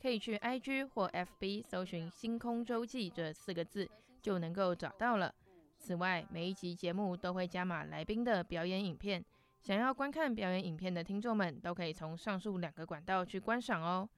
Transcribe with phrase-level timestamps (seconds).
[0.00, 3.88] 可以去 IG 或 FB 搜寻“星空周记”这四个字，
[4.20, 5.34] 就能够找到了。
[5.78, 9.24] 此外，每一集节目都会加码来宾的表演影片，
[9.60, 14.08] 想要观看表演影片的听众们，都可以从上述两个管道去观赏哦。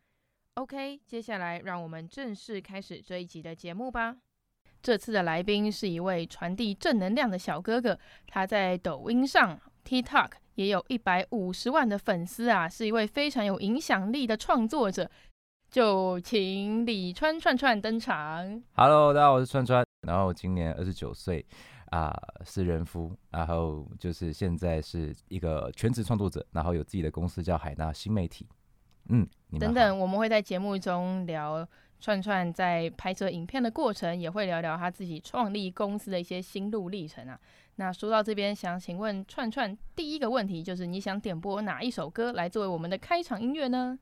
[0.54, 4.16] OK，接下来让我们正式开始这一集的节目吧。
[4.82, 15.10] 这次的来宾是一位传递正能量的小哥哥，他在抖音上 TikTok 也有一百五十万的粉丝啊，是一位非常有影响力的创作者。
[15.70, 18.62] 就请李川串串登场。
[18.74, 21.44] Hello，大家好，我是串串，然后今年二十九岁
[21.90, 22.12] 啊，
[22.44, 28.46] 是人夫，然后就是现在是一个全职创作者，然后有自己的公司叫海纳新媒体。
[29.08, 29.26] 嗯，
[29.60, 31.66] 等等，我们会在节目中聊。
[31.98, 37.40] 串串在拍摄影片的过程，也会聊聊他自己创立公司的一些心路历程啊。
[37.76, 43.98] 那说到这边，想请问串串，第一个问题就是你想点播哪一首歌来作为我们的开场音乐呢？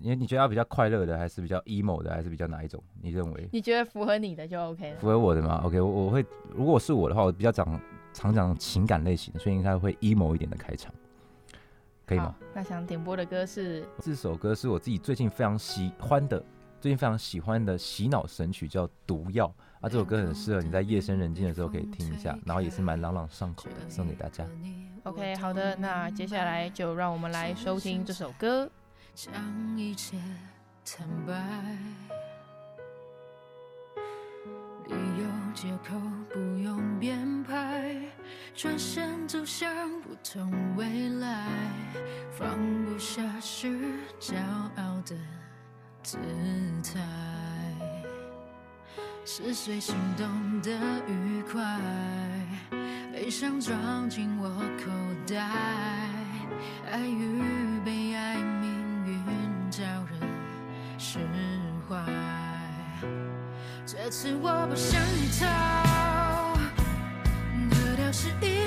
[0.00, 2.82] 你你觉得要比较快乐的，还是比较 emo 的，还是比较哪一种？
[3.00, 3.48] 你认为？
[3.52, 4.98] 你觉得符合你的就 OK 了。
[4.98, 7.80] 符合我的吗？OK，我我会，如果是我的话，我比较讲
[8.12, 10.92] 常讲情感类型的，所以应该会 emo 一点的开场，
[12.06, 12.34] 可以吗？
[12.54, 13.84] 那想点播的歌是？
[14.00, 16.42] 这首歌是我自己最近非常喜欢的。
[16.80, 19.46] 最近非常喜欢的洗脑神曲叫《毒药》
[19.80, 24.46] 啊，这首歌很适合你在夜深人静的时候可以听一下，然后也是蛮朗朗上口的，送给大家。
[25.02, 28.70] OK，好的，那接下来就让我们来收听这首歌。
[29.20, 29.34] 将
[29.76, 30.16] 一切
[30.86, 31.34] 坦白，
[34.86, 36.00] 理由借口
[36.32, 37.96] 不用编排，
[38.54, 39.68] 转身走向
[40.02, 41.48] 不同未来，
[42.30, 43.66] 放不下是
[44.20, 44.36] 骄
[44.76, 45.16] 傲的。
[46.00, 46.16] 姿
[46.84, 47.00] 态，
[49.24, 50.70] 是随心动的
[51.08, 51.60] 愉快，
[53.12, 54.92] 悲伤装进我口
[55.26, 55.50] 袋，
[56.88, 57.42] 爱与
[57.84, 58.07] 被，
[60.98, 61.20] 释
[61.88, 61.96] 怀。
[63.86, 65.00] 这次我不想
[65.38, 65.46] 逃，
[67.70, 68.57] 喝掉是一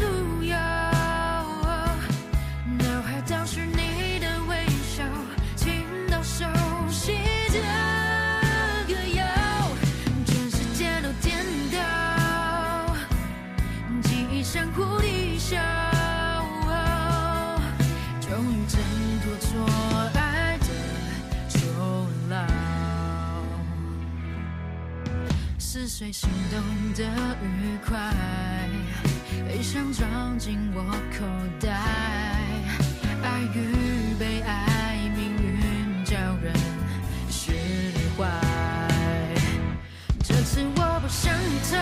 [25.87, 26.61] 随心动
[26.93, 27.03] 的
[27.43, 28.13] 愉快，
[29.47, 31.25] 悲伤装进我口
[31.59, 31.69] 袋，
[33.23, 36.53] 爱与被爱，命运叫人
[37.29, 37.51] 释
[38.17, 38.27] 怀。
[40.23, 41.33] 这次我不想
[41.71, 41.77] 逃，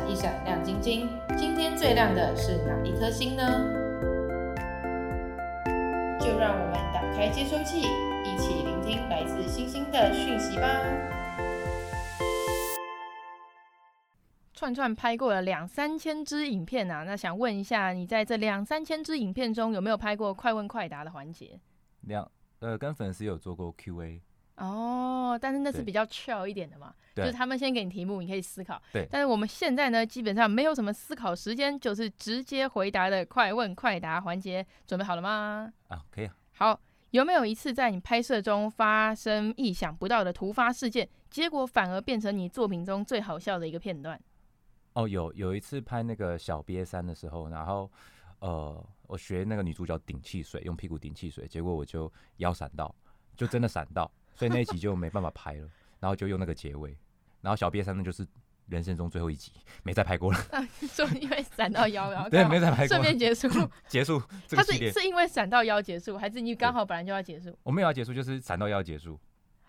[0.00, 3.42] 一闪一闪亮晶晶，今天最亮的是哪一颗星呢？
[6.18, 7.80] 就让我们打开接收器，
[8.24, 10.66] 一起聆听来自星星的讯息吧。
[14.54, 21.60] 串串拍过了两三千支影片啊，那想问一下，你在这两三千支影片中有没有拍过快问快答的环节？
[22.02, 22.30] 两
[22.60, 24.20] 呃，跟粉丝有做过 Q&A。
[24.60, 28.80] 哦，但是那是比较 chill 一点的嘛，就是他们先给你题目，你可以思考。
[28.92, 29.08] 对。
[29.10, 35.72] 但是我们现在呢，基本上没有什么思考时间，就是直接回答的快问快答环节，准备好了吗？
[35.88, 36.36] 啊，可以啊。
[36.52, 36.78] 好，
[37.10, 44.20] 有没有一次在你拍摄中发生意想不到的突发事件，结果反而变成你作品中最好笑的一个片段？
[44.92, 47.90] 哦，有有一次拍那个小瘪三的时候，然后
[48.40, 52.94] 呃，我学那个女主角顶汽水，用屁股顶汽水，结果我就腰闪到，
[53.36, 54.10] 就真的闪到。
[54.34, 55.68] 所以那一集就没办法拍了，
[56.00, 56.96] 然后就用那个结尾，
[57.40, 58.26] 然后小瘪三呢就是
[58.68, 60.38] 人生中最后一集，没再拍过了。
[60.52, 63.48] 啊，说因为闪到腰，然 后对，没再拍过，顺便结束，
[63.88, 64.22] 结束。
[64.50, 67.56] 他是是因为闪到腰结束，还是你刚好本来就要结束？
[67.62, 69.18] 我没有要结束，就是闪到腰结束，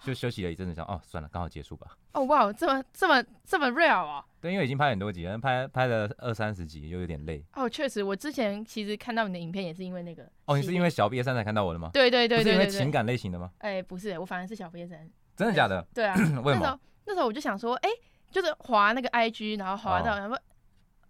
[0.04, 1.88] 就休息了一阵子，想哦算了，刚好结束吧。
[2.14, 4.26] 哦哇，这么这么这么 real 啊！
[4.42, 7.44] 对，因为已经拍很多集了，拍拍了二三十集，就有点累。
[7.54, 10.28] 哦，确实，我之前其实看到你的影片也是因为那个。
[10.46, 11.90] 哦，你是因为小瘪三才看到我的吗？
[11.94, 13.52] 对对对是因为情感类型的吗？
[13.60, 15.10] 哎、欸，不是，我反而是小瘪三。
[15.36, 15.86] 真的假的？
[15.94, 16.62] 对啊， 为什么？
[16.62, 17.96] 那时候那时候我就想说，哎、欸，
[18.32, 20.36] 就是滑那个 IG，然后滑到，然后，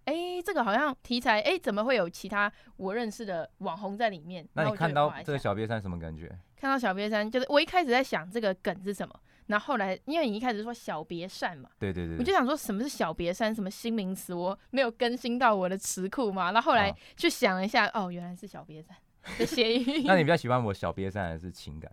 [0.06, 4.48] 哎、欸，这个好像题材，哎、欸，怎么会有其他我认识的网红在里面？
[4.54, 6.38] 那你看到这个小瘪三什么感觉？
[6.62, 18.96] 看到小瘪三，就是我一开始在想这个梗是什么，然后后来因为你一开始说小别善嘛，对对对，我就想说什么是小别善，什么新名词，我没有更新到我的词库嘛，然后后来去想了一下，哦，原来是小别善
[19.40, 20.04] 的谐音。
[20.06, 21.92] 那你比较喜欢我小瘪三还是情感？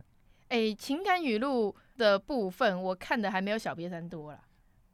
[0.49, 4.38] 哎、欸，情感语录的部分我看的还没有小瘪三多啦，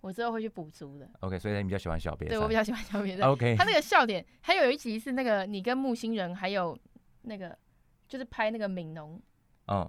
[0.00, 1.10] 我之后会去补足的。
[1.18, 2.28] OK，所以你比较喜欢小瘪三？
[2.28, 3.26] 对，我比较喜欢小瘪三。
[3.28, 6.78] OK，他那个笑点，还有一集是那个你跟木星人，还有
[7.22, 7.58] 那个
[8.06, 9.20] 就是拍那个悯农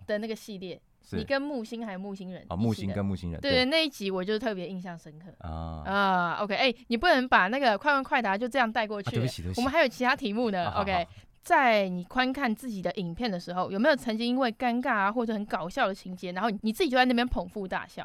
[0.07, 0.81] 的那个系列，
[1.12, 6.33] 嗯、你跟木星还有木星人哦，木星跟木星人，对，对，那一集我就特别印象深刻啊啊。
[6.42, 10.69] OK，哎、欸，你不能把那个快问快答就这样带过去，啊，对不起，对不起，我们还有其他题目呢。
[10.69, 11.07] 啊、OK。
[11.45, 18.04] 在你观看自己的影片的时候，有没有曾经因为尴尬啊，或者很搞笑的情节，然后你自己就在那边捧腹大笑？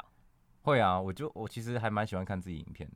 [0.61, 2.95] 会啊，我就我其实还蛮喜欢看自己影片的。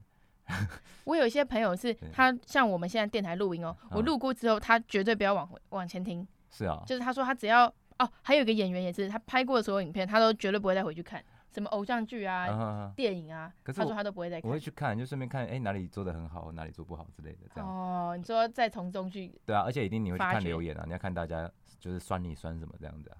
[1.05, 6.27] 我有一些朋友是他像我们现在电台录音哦、喔，我录过之后，他绝对不要往回往前听。
[6.51, 11.23] 是啊，就是他说他只要哦，还有一个演员也是，他拍过的所有影片，他都绝对不会再回去看。
[11.53, 14.49] 什么偶像剧啊，啊，电影啊，可是他说他都不会再看。
[14.49, 17.69] 我会去看，就顺便看，哎、欸，哪里做的很好，哪里做不好之类的，这样。
[17.69, 19.31] 哦，你说再从中去。
[19.45, 21.49] 对啊，而且一定你会去看留言啊，你要看大家
[21.79, 23.15] 就是酸你酸什么这样子啊。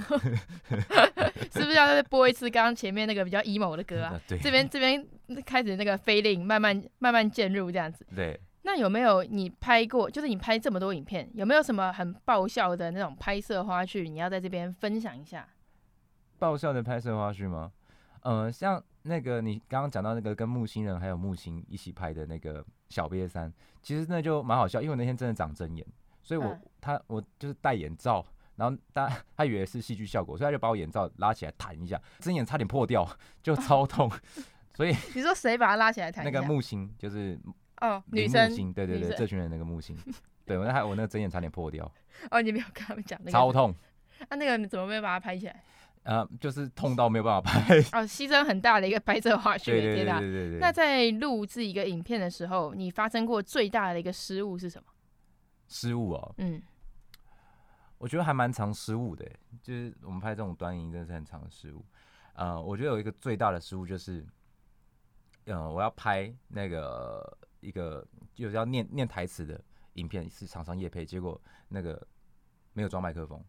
[1.52, 4.18] 是不是要再播一次刚刚前面那个比较 emo 的歌啊？
[4.26, 4.38] 对。
[4.38, 5.06] 这边这边
[5.44, 8.06] 开始那个 fade in，慢慢慢慢渐入这样子。
[8.16, 8.40] 对。
[8.66, 14.08] 那有没有你拍过，就是你拍这么多影片，有没有什么很爆笑的那种拍摄花絮？
[14.08, 15.46] 你要在这边分享一下。
[16.38, 17.70] 爆笑的拍摄花絮吗？
[18.22, 23.52] 呃，像那个你刚刚讲到那个跟木星人还有木星一起拍的那个小瘪三，
[23.82, 25.86] 其实那就蛮好笑，因为我那天真的长针眼，
[26.22, 28.24] 所以我、嗯、他我就是戴眼罩，
[28.56, 33.06] 然后他他以为是戏剧效果，所以他就把我眼罩拉起来弹一下，针眼差点破掉，
[33.42, 34.08] 就超痛。
[34.08, 34.18] 啊、
[34.72, 36.24] 所以你说谁把他拉起来弹？
[36.24, 37.38] 那个木星就是
[37.84, 39.96] 哦，女生，对对对，这群人那个木星，
[40.44, 41.90] 对我那还我那个针眼差点破掉。
[42.30, 43.30] 哦，你没有跟他们讲那个？
[43.30, 43.74] 超痛。
[44.28, 45.64] 啊，那个你怎么没有把它拍起来？
[46.04, 50.58] 呃，就是痛到没有办法拍哦，牺牲很大的一个拍摄花絮，对对对对对对。
[50.60, 54.88] 那在录制一个影片的时候，你发生过最大的一个失误是什么？
[55.66, 56.62] 失误哦，嗯，
[57.96, 59.24] 我觉得还蛮常失误的，
[59.62, 61.82] 就是我们拍这种短影真的是很常的失误。
[62.34, 64.26] 呃，我觉得有一个最大的失误就是，
[65.46, 69.60] 呃，我要拍那个一个就是要念念台词的
[69.94, 72.06] 影片，是厂商业配，结果那个
[72.72, 73.42] 没有装麦克风，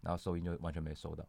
[0.00, 1.24] 然后收音就完全没收到。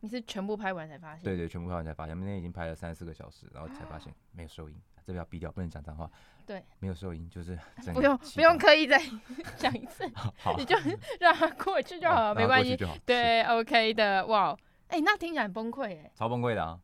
[0.00, 1.24] 你是全部拍完才发现？
[1.24, 2.18] 对对，全部拍完才发现。
[2.18, 6.10] 那天已经拍了三四个小时，然后才发现没有收音，这边要逼掉，不能讲脏话。
[6.44, 7.58] 对，没有收音，就是
[7.94, 9.00] 不用不用刻意再
[9.56, 10.76] 讲一次，好， 你就
[11.20, 12.76] 让它过去就好了，没关系。
[13.06, 14.26] 对，OK 的。
[14.26, 14.54] 哇，
[14.88, 16.78] 哎、欸，那听起来很崩溃哎，超崩溃的啊！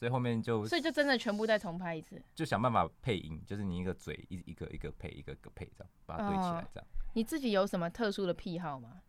[0.00, 6.86] 所以后面就所以就真的全部再重拍一次，就想办法配音，就是你一个嘴一一个一个配一个一个配这样，把它对起来这样。
[7.12, 9.02] 你自己有什么特殊的癖好吗？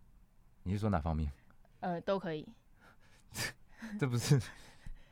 [0.64, 1.32] 你是说哪方面？
[1.80, 2.46] 呃，都可以。
[3.98, 4.38] 这不是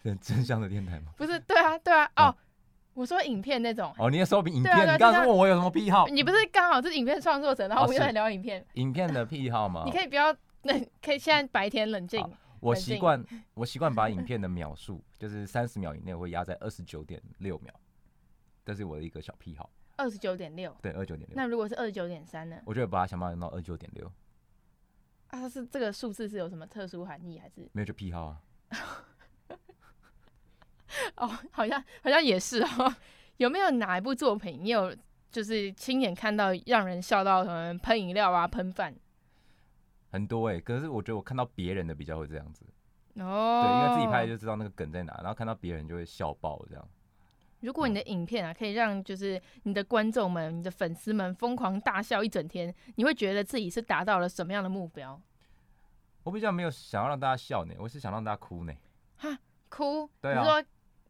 [0.03, 1.13] 很真相的电台吗？
[1.15, 2.35] 不是，对啊，对啊，哦，哦
[2.93, 3.95] 我说影片那种。
[3.97, 4.75] 哦，你也说影片？
[4.75, 6.07] 啊、你刚刚问我有什么癖好？
[6.07, 8.65] 你不是刚好是影片创作者，然后我们又在聊影片。
[8.73, 9.83] 影片的癖好吗？
[9.85, 12.21] 你可以不要，那可以现在白天冷静。
[12.59, 13.23] 我习惯，
[13.53, 17.71] 我习惯把影片的 秒数，就是三十秒以内，会压在二十九点六秒，
[18.65, 19.69] 这是我的一个小癖好。
[19.97, 21.35] 二十九点六，对，二十九点六。
[21.35, 22.57] 那如果是二十九点三呢？
[22.65, 24.09] 我就会把它想办法弄到二十九点六。
[25.27, 27.69] 啊，是这个数字是有什么特殊含义还是？
[27.73, 28.41] 没有，就癖好啊。
[31.17, 32.95] 哦，好像好像也是哦。
[33.37, 34.95] 有没有哪一部作品你有
[35.31, 38.95] 就是亲眼看到让人笑到什么喷饮料啊、喷饭？
[40.11, 42.65] 很多哎、欸，可是我觉得我看到别人的比较会这样子。
[43.15, 43.63] 哦。
[43.63, 46.87] 对，因为自己拍就知道那个梗在哪，然后看到别人就会笑爆这样。
[47.61, 55.19] 如果你的影片啊，可以让就是你的观众们、你的粉丝们疯狂大笑一整天，你会觉得自己是达到了什么样的目标？
[56.23, 58.73] 我比较没有想要让大家笑呢，我是想让大家哭呢。
[59.17, 59.37] 哈，
[59.67, 60.09] 哭？
[60.21, 60.39] 对啊。
[60.39, 60.63] 你说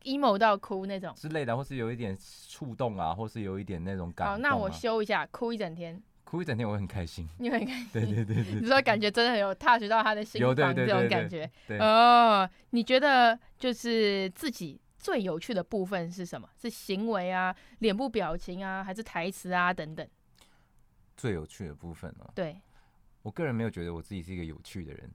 [0.03, 4.31] emo 到哭那种之类的，或是有一点触动啊，或是有一点那种感动啊。
[4.31, 6.01] 好，那我修一下，哭一整天。
[6.29, 7.27] 哭一整天，我会很开心。
[7.39, 7.89] 你会很开心？
[7.91, 8.61] 对对对对。
[8.61, 11.49] 你说感觉真的很有 touch 到他的心房这种感觉。
[11.67, 11.79] 对。
[11.79, 14.79] 哦，你觉得就是自己。
[15.01, 16.49] 最有趣的部分是什么？
[16.61, 20.05] 是行为啊，脸部表情啊，还是台词啊等等？
[21.15, 22.29] 最有趣的部分呢？
[22.35, 22.61] 对，
[23.21, 25.09] 我个人没有觉得我自己是一个有趣的人。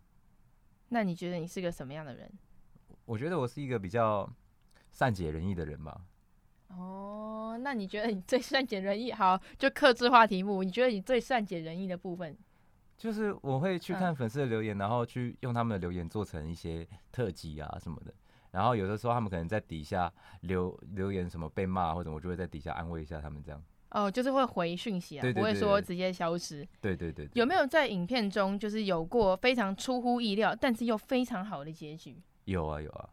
[0.88, 2.32] 那你觉得你是个什么样的人？
[3.04, 4.26] 我觉得我是一个比较
[4.90, 6.00] 善解人意的人吧。
[6.76, 9.12] 哦，那你觉得你最善解人意？
[9.12, 10.62] 好，就克制化题目。
[10.62, 12.36] 你觉得你最善解人意的部分？
[12.96, 18.12] 就是我会去看粉丝的留言，嗯，然后去用他们的留言做成一些特辑啊什么的。
[18.50, 20.12] 然后有的时候他们可能在底下
[20.42, 23.60] 留留言什么被骂或者，我就会在底下安慰一下他们这样。
[23.90, 26.66] 哦，就是会回讯息啊，对对对对，不会说直接消失。
[26.80, 27.30] 对对对，对。
[27.34, 32.16] 有没有在影片中就是有过非常出乎意料，但是又非常好的结局？
[32.44, 33.08] 有啊有啊，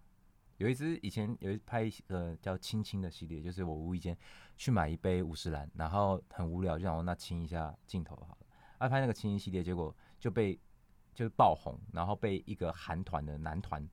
[0.61, 4.15] 有一支以前有一拍一个叫亲亲的系列，就是我无意间
[4.55, 10.59] 去买一杯五十岚，然后很无聊就想说那亲一下镜头好了，爱拍那个亲亲系列，结果就被
[11.15, 13.87] 就是爆红，然后被一个韩团的男团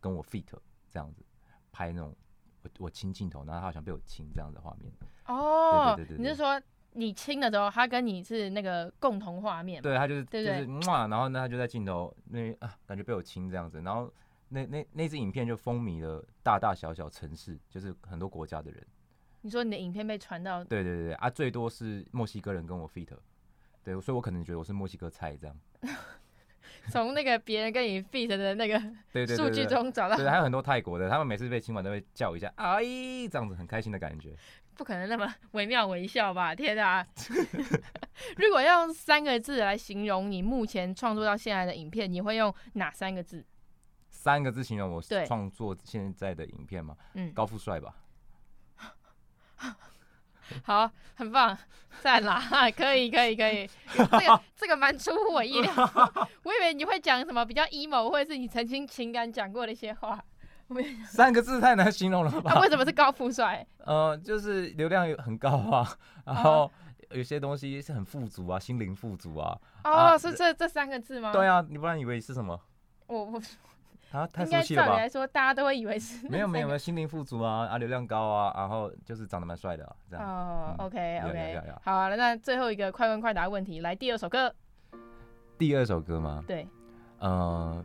[0.00, 0.46] 跟我 feat。
[0.92, 1.24] 这样子
[1.72, 2.14] 拍那种
[2.62, 4.92] 我我亲镜头，然后他好像被我亲这样的画面。
[5.24, 6.60] 哦，对对对，对，你是说
[6.92, 9.82] 你亲的时候，他跟你是那个共同画面？
[9.82, 14.12] 对，他就是对就是哇，然后呢，他就在镜头那啊，感觉被我亲这样子，然后
[14.52, 18.86] 那那那支影片就风靡了大大小小城市，就是很多国家的人。
[19.40, 20.62] 你说你的影片被传到？
[20.62, 23.08] 对对对对啊，最多是墨西哥人跟我 feat，
[23.82, 25.56] 对，所以我可能觉得我是墨西哥菜这样。
[26.90, 28.78] 从那个别人跟你 feat 的那个
[29.36, 32.82] 数据中找到，对，还有很多泰国的，他们每次被亲完都会叫一下，哎，
[33.30, 34.36] 这样子很开心的感觉。
[34.74, 36.54] 不可能那么惟妙惟肖吧？
[36.54, 37.06] 天啊！
[38.38, 43.44] 如果要用三个字来形容你目前创作到现在的影片，你会用哪三个字？
[44.22, 46.96] 三个字形容我创作现在的影片吗？
[47.14, 47.92] 嗯，高富帅吧。
[50.62, 51.58] 好，很棒，
[52.00, 52.40] 赞啦！
[52.70, 53.68] 可以，可以，可以。
[53.92, 55.72] 这个 这个蛮出乎我意料，
[56.44, 60.22] 我以为你会讲什么比较 emo，或者是你曾经情感讲过的一些话。
[61.04, 62.52] 三个字太难形容了吧？
[62.54, 63.66] 啊、为什么是高富帅？
[63.78, 66.70] 呃，就是流量很高啊，然后
[67.10, 69.58] 有些东西是很富足啊，心灵富足啊。
[69.82, 71.32] 哦，啊、是这这三个字吗？
[71.32, 72.60] 对啊，你不然以为是什么？
[73.08, 73.42] 我我。
[74.12, 74.88] 啊，太熟悉了吧？
[74.88, 80.24] 照理来说，大家都会以为是没有没有没有，心灵富足啊啊，流量高啊，然后就是长得蛮帅的啊，这样。
[80.24, 84.54] 哦、oh,，OK OK，好啊，那最后一个快问快答问题，来第二首歌。
[85.58, 86.44] 第二首歌吗？
[86.46, 86.66] 对。
[87.20, 87.84] 呃，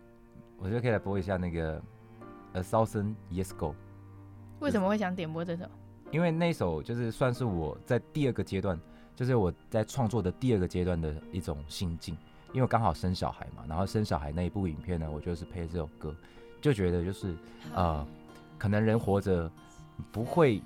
[0.57, 1.81] 我觉得可以来播一下那个
[2.53, 3.73] A Thousand Years Ago。
[4.59, 5.65] 为什么会想点播这首？
[6.11, 8.79] 因为那首就是算是我在第二个阶段，
[9.15, 12.17] 就是我在创作的第二个阶段的一种心境。
[12.53, 16.15] 因为刚好生小孩嘛，然后生小孩那一部影片呢，我就是配这首歌，
[16.61, 17.35] 就觉得就是
[17.73, 18.05] 呃，
[18.57, 19.49] 可能人活着
[20.11, 20.61] 不会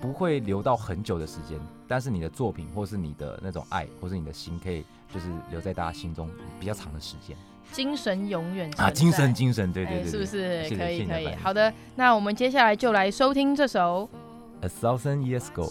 [0.00, 7.36] 不会留到很久的时间，但是你的作品或是你的那种爱或是你的心，可以就是留在大家心中比较长的时间。
[7.72, 11.34] 精神永远啊，精神精神，对对对，对，是不是可以可以？
[11.36, 14.08] 好的，那我们接下来就来收听这首
[14.66, 15.70] 《A Thousand Years Ago》。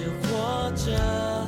[0.00, 1.46] 是活着。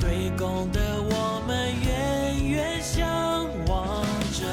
[0.00, 4.44] 对共的我们远远相望着，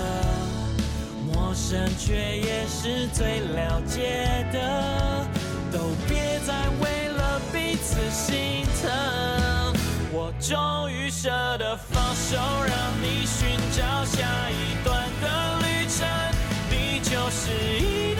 [1.25, 5.25] 陌生却也是最了解的。
[5.71, 9.73] 都别再为了彼此心疼，
[10.11, 16.07] 我终于舍得放手，让你寻找下一段的旅程。
[16.69, 17.49] 你就是
[17.79, 18.10] 一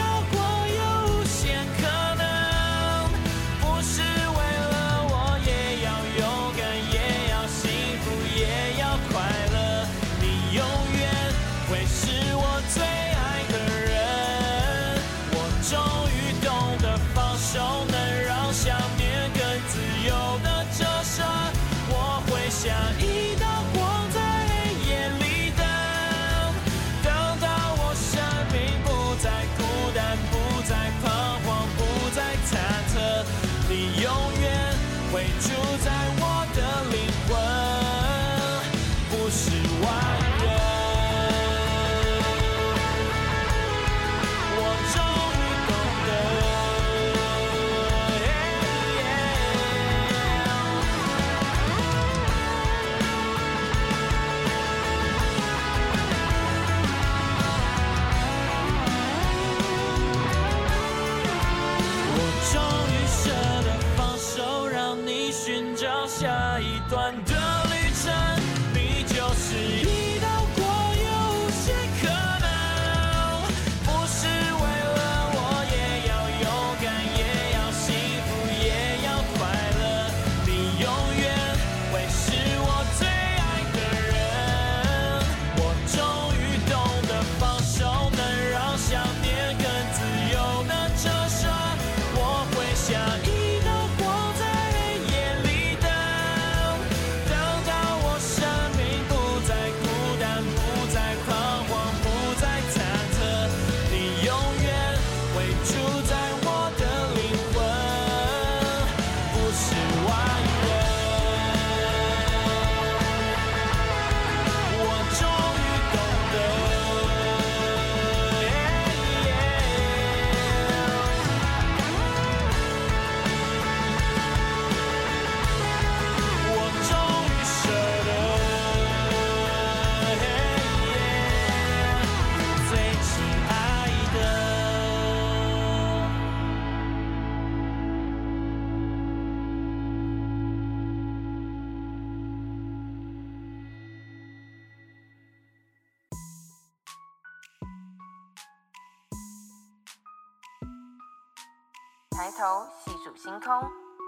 [153.41, 153.59] 空，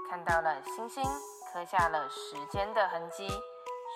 [0.08, 1.04] 看到了星星，
[1.52, 3.28] 刻下了时间的痕迹，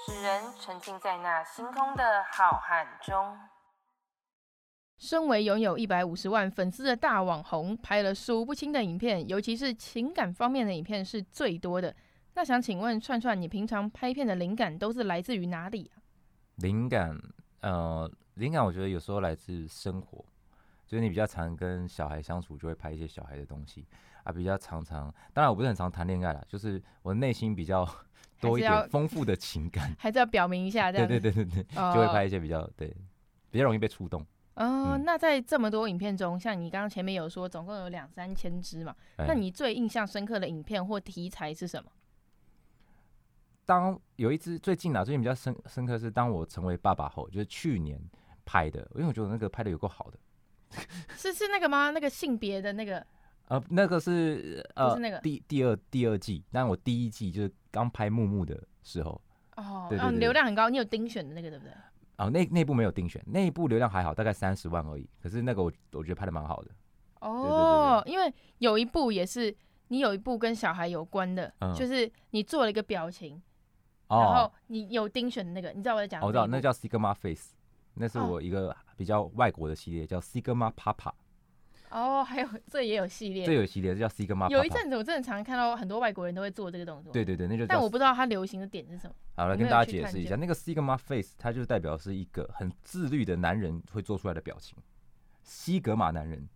[0.04, 3.38] 使人沉浸在那星空的浩瀚中。
[4.98, 11.96] 身为拥有一百五十万粉丝的大网红，拍了数不清的影片，尤其是情感方面的影片是最多的。
[12.34, 16.02] 那想请问串串，你平常拍片的灵感都是来自于哪里啊？
[16.56, 17.16] 灵感，
[17.62, 20.26] 呃，灵感我觉得有时候来自生活，
[20.88, 23.86] 就是你比较常跟小孩相处，就会拍一些小孩的东西
[24.28, 24.32] 啊。
[24.32, 27.88] 比较常常，当然我不是很常谈恋爱啦，就是我内心比较
[28.40, 32.96] 多一点丰富的情感，还是要表明一下， 这样对对对对对，就会拍一些比较对，
[33.50, 34.22] 比较容易被触动。
[34.56, 38.96] 哦、呃，那在这么多影片中，像你刚刚前面有说，总共有两三千支嘛？
[39.18, 41.90] 欸、那你最印象深刻的影片或题材是什么？
[43.66, 48.00] 当有一支最近啊，最近比较深深刻是当我成为爸爸后，就是去年
[48.46, 50.20] 拍的，因为我觉得那个拍的有够好的。
[51.16, 51.92] 是是那个吗？
[51.92, 53.06] 那个性别的那个？
[53.48, 59.22] 呃，那个是呃，是那个第第二第二季，但我第一季就是刚拍木木的时候。
[59.56, 61.74] 哦，对对对，哦，流量很高，你有钉选的那个对不对？
[62.18, 65.10] 哦，那那部没有定选，那一部流量还好，大概三十万而已。
[65.22, 66.72] 可是那个我我觉得拍的蛮好的。
[67.22, 69.56] 哦，因为有一部也是
[69.88, 73.42] 你有一部跟小孩有关的，嗯、就是你做了一个表情，
[74.10, 76.28] 哦、然后你有定选的那个，你知道我在讲、哦？
[76.28, 77.56] 我知道，那叫 Sigma Face，
[77.94, 81.12] 那是我一个比较外国的系列，叫 Sigma Papa。
[81.90, 84.50] 哦，还有这也有系列，这有系列，这叫 Sigma。
[84.50, 87.14] 有一阵子我真的常看到很多外国人都会做这个动作。
[87.14, 87.66] 对对对，那就。
[87.66, 89.16] 但我不知道它流行的点是什么。
[89.36, 94.78] 好，来跟大家解释一下，那个 Sigma Face，它就是代表是一个很自律的男人会做出来的表情。
[95.44, 96.48] 西格玛男人，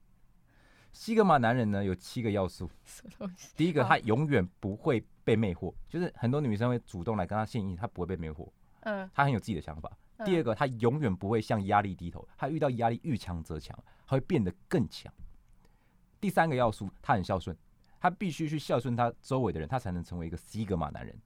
[0.91, 2.70] 西格玛男人呢有七个要素。
[2.84, 3.54] 什么东西？
[3.56, 8.50] 第一个，他永远不会被魅惑，就是很多女生会主动来跟他献殷，他不会被魅惑。
[8.82, 9.10] 嗯。
[9.13, 9.89] 他很有自己的想法。
[10.24, 13.76] 第二个，他永远不会向压力低头，他遇到压力遇强则强，
[14.12, 15.12] 他会变得更强。
[16.19, 17.56] 第三个要素，他很孝顺，
[17.97, 21.17] 他必须去孝顺他周围的人，他才能成为一个西格玛男人。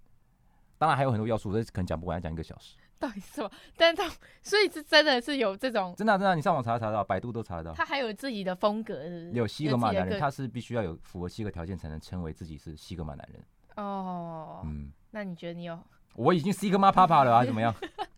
[0.78, 2.78] 当然还有很多要素，这可能讲不完，要讲一个小时。
[3.00, 3.50] 到底是什么？
[3.76, 4.08] 但是他
[4.44, 7.74] 所以是真的是有这种，真的、啊、真的、啊，你上网查查到，百度都查得到。
[7.74, 9.32] 他还有自己的风格是是？
[9.32, 13.44] 有西格玛男人，他是必须要有符合七个条件才能称为自己是西格玛男人。
[13.78, 15.80] 哦，嗯，那你觉得你有？
[16.14, 17.74] 我已经西格玛啪啪了啊，怎么样？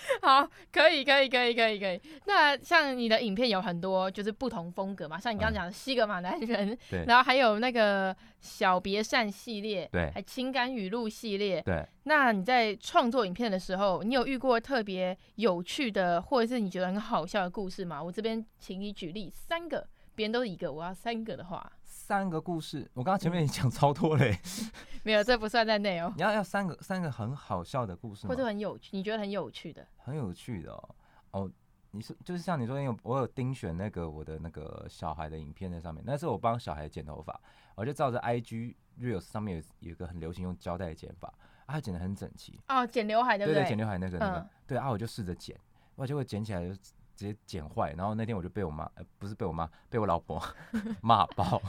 [0.22, 2.00] 好，可以，可以，可以，可以，可以。
[2.26, 11.84] 那像你的影片有很多就是不同风格嘛，像你刚刚讲的西格玛男人，嗯、对，然后还有那个小别善系列，对，还情感语录系列，对。
[12.04, 18.02] 那你在创作影片的时候，你有遇过特别有趣的，或者是你觉得很好笑的故事吗？
[18.02, 19.86] 我这边请你举例三个，
[20.18, 21.72] 别人都是一个，我要三个的话。
[21.84, 24.36] 三个故事，我刚刚前面已经讲超多嘞，
[25.04, 26.12] 没有，这不算在内哦。
[26.16, 28.30] 你要要三个三个很好笑的故事吗？
[28.30, 29.86] 或者很有趣，你觉得很有趣的？
[29.98, 30.88] 很有趣的哦，
[31.30, 31.50] 哦，
[31.92, 37.40] 你是就是像你说，有我有盯选那个我的那个小孩的影片在上面，那是我帮小孩剪头发，
[37.76, 41.32] 我就照着 IG Reels 上面有有一个很流行用胶带剪法，
[41.66, 42.58] 啊，他剪得很整齐。
[42.66, 43.60] 哦，剪刘海对不对？
[43.60, 45.56] 对对，剪刘海那个那个，嗯、对啊，我就试着剪，
[45.94, 46.74] 我结果剪起来就
[47.18, 50.40] 直接剪坏，然后那天我就被我妈，呃，不是被我妈，被我老婆
[51.02, 51.60] 骂爆。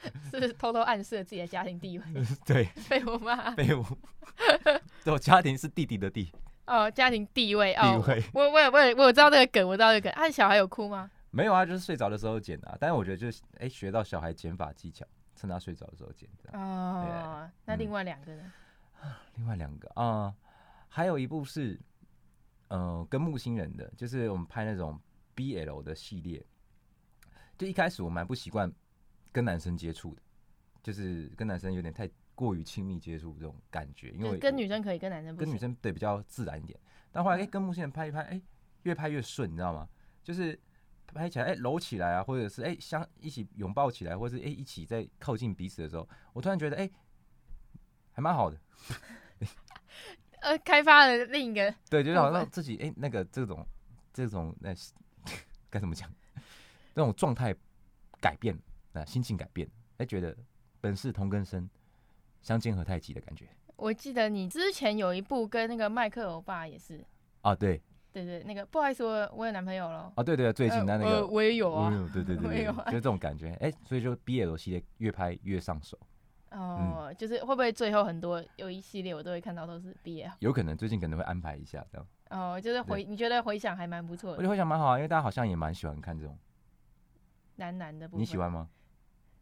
[0.30, 2.04] 是是偷偷暗示了自己的家庭地位？
[2.46, 3.84] 对，被我妈，被我，
[5.04, 6.32] 我家庭是弟弟的弟。
[6.66, 8.24] 哦，家庭地位哦，地位。
[8.32, 10.12] 我我我我知道这个梗，我知道这个梗。
[10.12, 11.10] 啊，小孩有哭吗？
[11.30, 12.78] 没有啊，就是睡着的时候剪的。
[12.80, 15.04] 但是我觉得就是，哎，学到小孩剪法技巧，
[15.36, 16.58] 趁他睡着的时候剪的。
[16.58, 18.52] 哦，那另外两个呢？
[19.34, 20.32] 另外两个啊，
[20.88, 21.78] 还有一部是，
[22.68, 24.98] 嗯，跟木星人的，就是我们拍那种
[25.36, 26.44] BL 的系列。
[27.56, 28.72] 就一开始我蛮不习惯。
[29.30, 30.22] 跟男生接触的，
[30.82, 36.76] 就是跟男生有点太过于亲密接触这种感觉，因为跟女生可以，跟男生不跟女生对比较自然一点。
[37.12, 38.42] 但后来哎、欸，跟木星人拍一拍，哎、欸，
[38.84, 39.86] 越拍越顺，你知道吗？
[40.24, 40.58] 就是
[41.06, 46.92] 拍起来哎，搂、欸、起来啊，或者是哎相、欸、一起拥抱起来，或者是哎、欸、一起在靠近彼此的时候，我突然觉得哎、欸，
[48.12, 48.58] 还蛮好的。
[50.40, 53.66] 呃，开发了另一个对，就是好像自己哎、欸、那个这种
[54.12, 54.74] 这种那
[55.70, 56.10] 该怎么讲，
[56.94, 57.54] 这种状态
[58.20, 58.58] 改变。
[58.90, 60.34] 那心情改变，哎，觉得
[60.80, 61.68] 本是同根生，
[62.40, 63.46] 相煎何太急的感觉。
[63.76, 67.04] 我记得你之前有一部跟那个麦克欧巴也是
[67.42, 70.10] 啊，对，对对，那个不好意思，我我有男朋友了。
[70.16, 75.98] 啊，对对，最近的那个、呃、我也有啊，对对对对， 就这种感觉，哎，所以就 BL 系列越拍越上手。
[76.50, 82.06] 哦，嗯、就是会不会最后很多有一系列我都会看到都是毕业有可能最近可能会安排一下这样。
[82.30, 84.36] 哦，就是回你觉得回想还蛮不错的。
[84.36, 86.38] 我觉得回想蛮好啊，因为大家好像也蛮喜欢看这种
[87.56, 88.20] 男男的部分。
[88.20, 88.68] 你喜欢吗？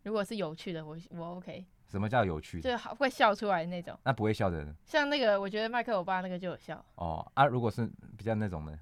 [0.03, 1.65] 如果是有趣的，我我 OK。
[1.87, 2.63] 什么叫有趣的？
[2.63, 3.97] 就是好会笑出来的那种。
[4.03, 4.75] 那不会笑的人？
[4.85, 6.85] 像那个，我觉得麦克欧巴那个就有笑。
[6.97, 8.77] 哦啊，如果是比较那种的，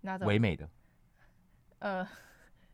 [0.00, 0.68] 那种唯美的？
[1.78, 2.08] 呃，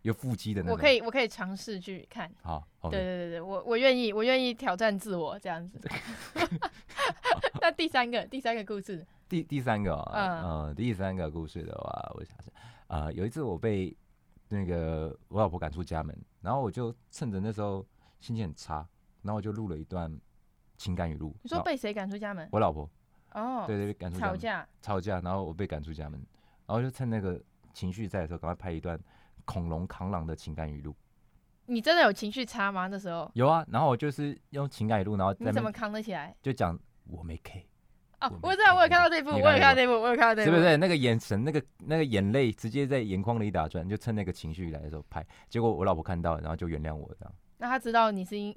[0.04, 0.76] 有腹肌的那种。
[0.76, 2.30] 我可以，我可以尝试去看。
[2.42, 5.80] 好，okay、对对对对，我我愿意，我愿意挑战自我这样子。
[7.60, 9.04] 那第三个，第三个故事。
[9.28, 12.52] 第第三个、哦，嗯、呃，第三个故事的话，我想想，
[12.86, 13.96] 啊、呃，有一次我被
[14.48, 17.84] 那个我老婆赶出家门，然后我就趁着那时候
[18.20, 18.86] 心情很差，
[19.22, 20.14] 然后我就录了一段
[20.76, 21.34] 情感语录。
[21.42, 22.46] 你说被谁赶出家门？
[22.52, 22.88] 我老婆。
[23.32, 24.34] 哦，对对，赶出家门。
[24.34, 24.68] 吵架。
[24.82, 26.20] 吵架，然后我被赶出家门，
[26.66, 27.40] 然后就趁那个
[27.72, 29.00] 情绪在的时候，赶快拍一段
[29.44, 30.94] 恐龙扛狼的情感语录。
[31.66, 32.88] 你真的有情绪差吗？
[32.88, 33.30] 那时候？
[33.34, 36.34] 有啊，然后我就是用情感语录，然后你怎么扛得起来？
[36.42, 37.66] 就讲我没 K。
[38.20, 40.76] 哦，我知道，我有看到这一部，我有看到这一部，我有看到这一部，是不是？
[40.76, 45.24] 那个眼神，那个那个眼泪，直接在眼眶里打转，就趁那个情绪来的时候拍。
[45.48, 47.34] 结果我老婆看到，然后就原谅我这样。
[47.58, 48.54] 那他知道你是因，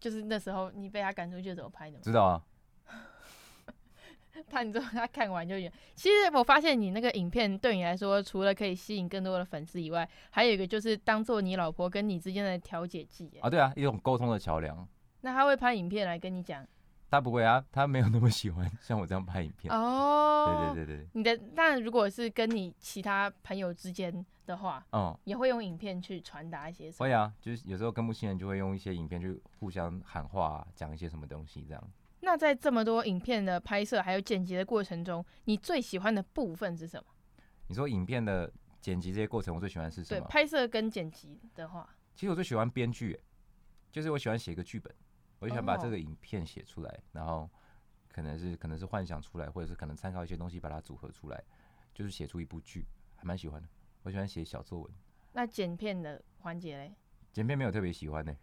[0.00, 2.00] 就是那时候你被他赶出去的时候拍的吗？
[2.02, 2.42] 知道啊。
[4.48, 5.72] 他你知道他看完就远。
[5.94, 13.30] 其实我发现你那个影片对你来说，除了可以吸引更多的粉丝以外，还有一个就是当做你老婆跟你之间的调解剂。
[13.40, 14.86] 啊，对啊，一种沟通的桥梁。
[15.22, 16.66] 那他会拍影片来跟你讲？
[17.08, 19.72] 他不会啊，他没有那么喜欢像我这样拍影片。
[19.72, 21.08] 哦，对对对对。
[21.12, 27.08] 你的，那如果是跟你其他朋友之间的话，嗯，也会用影片去传达一些什么？
[27.08, 31.82] 会啊，就是有时候跟不亲人就会用一些影片去互相喊话，讲一些什么东西这样。
[32.26, 37.06] 那在这么多影片的拍摄还有剪辑的过程中，你最喜欢的部分是什么？
[37.68, 40.20] 你说影片的剪辑这些过程，我最喜欢是什么？
[40.20, 43.16] 对，拍摄跟剪辑的话，其实我最喜欢编剧，
[43.92, 44.92] 就是我喜欢写一个剧本。
[45.38, 47.00] 我就想把这个影片写出来，oh.
[47.12, 47.48] 然后
[48.08, 51.40] 可能是可能是幻想出来，或者是可能参考一些东西把它组合出来，
[51.94, 52.84] 就是写出一部剧，
[53.14, 53.68] 还蛮喜欢的。
[54.02, 54.90] 我喜欢写小作文。
[55.32, 56.92] 那剪片的环节嘞？
[57.32, 58.34] 剪片没有特别喜欢呢，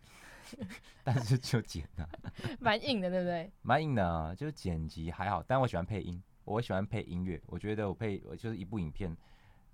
[1.04, 2.08] 但是就剪啊，
[2.60, 3.52] 蛮硬的，对不对？
[3.62, 7.42] 蛮硬的啊，就是剪辑还好，但我喜欢配音，我喜欢配音乐。
[7.48, 9.12] 我觉得我配我就是一部影片，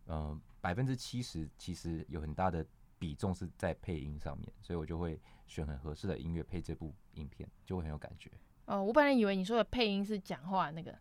[0.06, 2.66] 嗯、呃，百分之七十其实有很大的
[2.98, 5.20] 比重是在配音上面，所以我就会。
[5.50, 8.30] 选很合适的音乐配这部影片，就会很有感觉。
[8.66, 10.96] 哦，我本来以为你说的配音是讲话那个，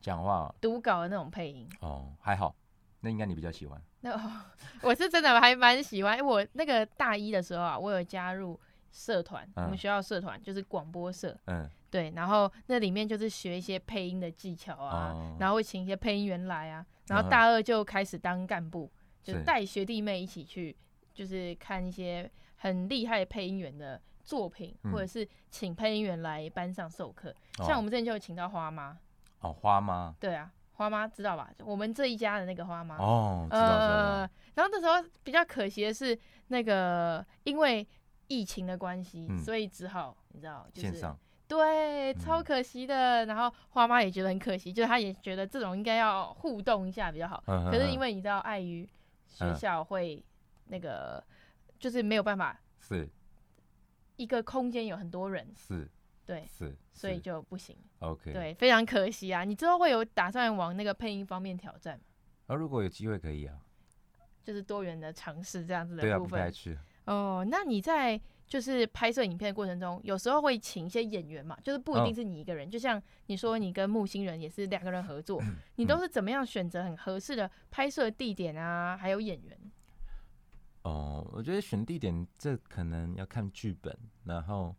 [0.00, 1.68] 讲话读稿的那种配音。
[1.80, 2.54] 哦，还好，
[3.00, 3.82] 那应该你比较喜欢。
[4.02, 4.42] 那、 哦、
[4.82, 6.24] 我是真的还蛮喜欢。
[6.24, 8.56] 我那个大一的时候啊，我有加入
[8.90, 11.36] 社团，嗯、我们学校社团就是广播社。
[11.46, 20.76] 嗯，对，然后那里面就是学一些配音的技巧啊，哦、然后会请一些配音员来啊，然后大二就开始当干部，嗯、就带学弟妹一起去，
[21.14, 22.30] 就是看一些。
[22.62, 27.34] 很厉害配音员的作品，或者是请配音员来班上授课。
[27.58, 28.94] 嗯、像我们之前就有请到花妈。
[29.40, 30.14] 哦，花妈。
[30.20, 31.50] 对啊，花妈知道吧？
[31.64, 32.98] 我们这一家的那个花妈。
[32.98, 33.78] 哦，知道知道。
[33.78, 36.14] 呃，然后那时候比较可惜的是，
[36.48, 37.88] 那个因为
[38.30, 41.18] 疫情的关系，嗯、所以只好你知道，就是线上。
[41.46, 43.26] 对，超可惜的。
[43.26, 47.44] 嗯、然后花妈也觉得很可惜，就是她也觉得这种应该要互动一下比较好。
[47.46, 48.88] 嗯、可是因为你知道，碍于
[49.26, 50.24] 学校会
[50.68, 51.22] 那个。
[51.28, 51.36] 嗯
[51.80, 53.08] 就是没有办法，是
[54.16, 55.90] 一个空间有很多人，是，
[56.26, 57.74] 对，是，所以就不行。
[58.00, 59.44] OK，对，非常可惜啊！
[59.44, 62.04] 你之后会有打算往那个配音方面挑战吗？
[62.48, 63.56] 啊，如果有机会可以啊，
[64.44, 66.38] 就是多元的尝试这样子的部分。
[66.38, 66.78] 对啊，不去。
[67.10, 71.56] 哦，那你在就是拍摄影片的过程中，有时候会请一些演员嘛？
[71.60, 78.96] 就是不一定是你一个人，哦、就像你说你跟木星人也是两个人合作，嗯、你都是怎么样选择很合适的拍摄地点啊？
[78.96, 79.58] 还有演员？
[80.82, 83.92] 哦，我觉得选地点这可能要看剧本，
[84.24, 84.72] 然后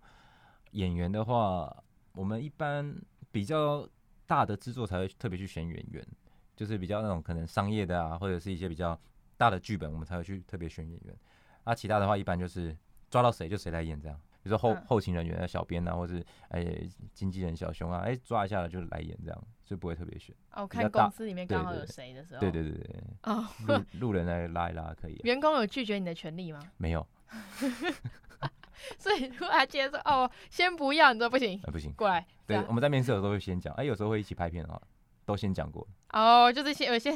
[0.71, 2.95] 演员的话，我们一般
[3.29, 3.85] 比较
[4.25, 6.07] 大的制作才会特别去选演员，
[6.55, 8.97] 就是比较那种可能商业的啊，或者是一些比较
[9.35, 11.15] 大的剧本，我们才会去特别选演员。
[11.63, 12.75] 啊，其他的话一般就是
[13.09, 14.19] 抓到谁就谁来演这样。
[14.43, 16.65] 比如说后、嗯、后勤人员啊、小编啊，或是哎
[17.13, 20.35] 经纪人小熊啊，哎抓一下了就来演这样，所以不会特别选。
[20.53, 22.39] 哦，看公司里面刚好有谁的时候。
[22.39, 23.03] 对对对对。
[23.23, 25.19] 哦，路路人来拉一拉可以。
[25.25, 26.59] 员工有拒绝你的权利吗？
[26.77, 27.05] 没有。
[28.97, 31.61] 所以如果他接受哦，先不要，你说不行。
[31.63, 32.25] 哎，不行，过来。
[32.47, 34.81] 对，我们在面试的时候会先讲，哎，有时候会一起拍片的话，
[35.23, 35.87] 都先讲过。
[36.13, 37.15] 哦，就是先有先。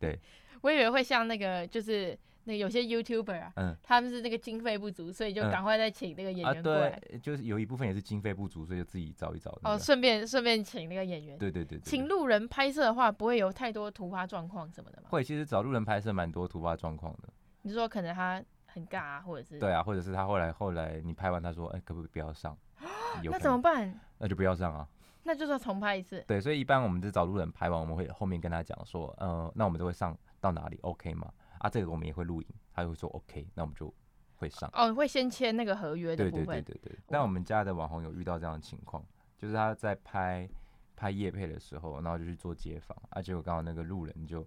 [0.00, 0.18] 对。
[0.62, 2.18] 我以为会像那个就是。
[2.48, 6.98] 那有些 YouTuber 啊，嗯，他们是那个经费不足，所以就赶快再请那个演员过来。
[6.98, 9.56] 对，就是有一部分也是经费不足，所以就自己找一找。
[9.64, 11.36] 哦，顺便顺便请那个演员。
[11.36, 11.78] 对对对。
[11.80, 15.08] 请路人拍摄的话，不会有太多突发状况什么的吗？
[15.10, 17.28] 会，其实找路人拍摄蛮多突发状况的。
[17.60, 19.58] 你说可能他很尬啊，或者是？
[19.58, 22.56] 对啊，或者是他后来后来你拍完，他说，哎，可不可以不要上？
[23.22, 24.00] 那怎么办？
[24.16, 24.88] 那就不要上啊。
[25.24, 26.24] 那就是要重拍一次。
[26.26, 31.30] 对，所以一般我们就找路人拍完，我们会后面跟他讲说，呃，那我们就会上到哪里，OK 吗？
[31.58, 33.92] 啊，这个我们也会录影，他会说 OK，那我们就
[34.36, 34.68] 会上。
[34.72, 36.46] 哦，会先签那个合约的部分。
[36.46, 36.98] 对对对对对。
[37.08, 39.04] 那我们家的网红有遇到这样的情况，
[39.36, 40.48] 就是他在拍
[40.96, 44.46] 拍夜配的时候，然后就去做街访，而且我刚好那个路人就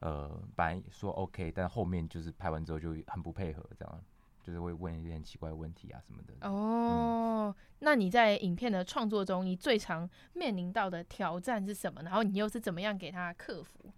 [0.00, 4.00] 呃，本来说 OK，但后面就是拍完之后就很不配合，这样
[4.42, 6.48] 就是会问一些很奇怪的问题啊什么的。
[6.48, 12.02] 哦，嗯、那你在影片的创作中，你最常面临到的挑战是什么？
[12.02, 13.92] 然后你又是怎么样给他克服？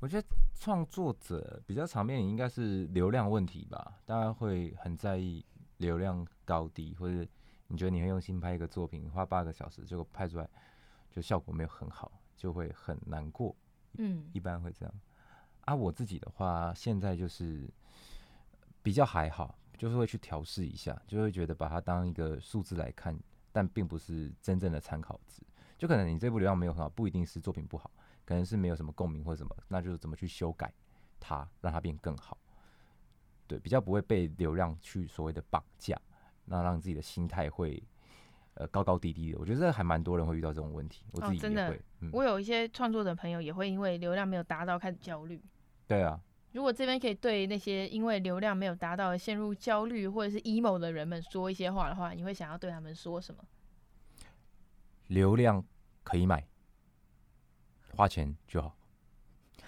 [0.00, 5.44] 我觉得创作者比较常面临应该是流量问题吧，大家会很在意
[5.78, 7.28] 流量高低，或者
[7.66, 10.48] 你觉得你会用心拍一个作品，花八个小时，结果拍出来
[11.10, 13.54] 就效果没有很好，就会很难过。
[13.96, 14.94] 嗯，一般会这样。
[15.62, 17.68] 啊，我自己的话，现在就是
[18.84, 23.18] 比较还好，就是会去调试一下，就会觉得把它当一个数字来看，
[23.50, 25.42] 但并不是真正的参考值。
[25.76, 27.90] 就可能你这部流量没有很好，不一定是作品不好，
[28.28, 30.70] 可能是没有什么共鸣或者什么，那就是怎么去修改
[31.18, 32.36] 它，让它变更好。
[33.46, 35.98] 对，比较不会被流量去所谓的绑架，
[36.44, 37.82] 那让自己的心态会。
[38.54, 41.04] 呃，高高低低的，我觉得这还蛮多人会遇到这种问题。
[41.12, 45.40] 我自己也会，哦、真的，嗯、我有一些创作者朋友也会因为流量没有达到开始焦虑。
[45.86, 46.20] 对啊。
[46.50, 53.44] 如果这边可以对那些因为流量没有达到陷入焦虑或者是 emo 的人们说一些话的话，你会想要对他们说什么？
[55.06, 55.64] 流量
[56.02, 56.44] 可以买，
[57.98, 58.74] 花钱就好。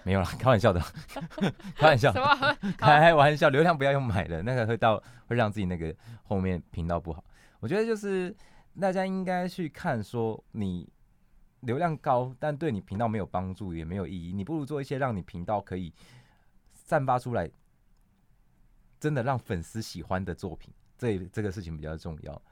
[0.04, 0.80] 没有啦， 开玩笑的，
[1.76, 2.12] 开玩笑，
[2.78, 7.24] 开玩笑，流量不要用买的，那个会到会让自己那个后面频道不好。
[7.58, 8.34] 我觉得就是。
[8.80, 10.88] 大家应该去看，说你
[11.62, 14.32] 流量高，但对你频道没有帮助，也没有意义。
[14.32, 15.92] 你不如做一些让你频道可以
[16.72, 17.50] 散发出来，
[19.00, 20.72] 真的让粉丝喜欢的作品。
[20.96, 22.42] 这这个事情比较重要。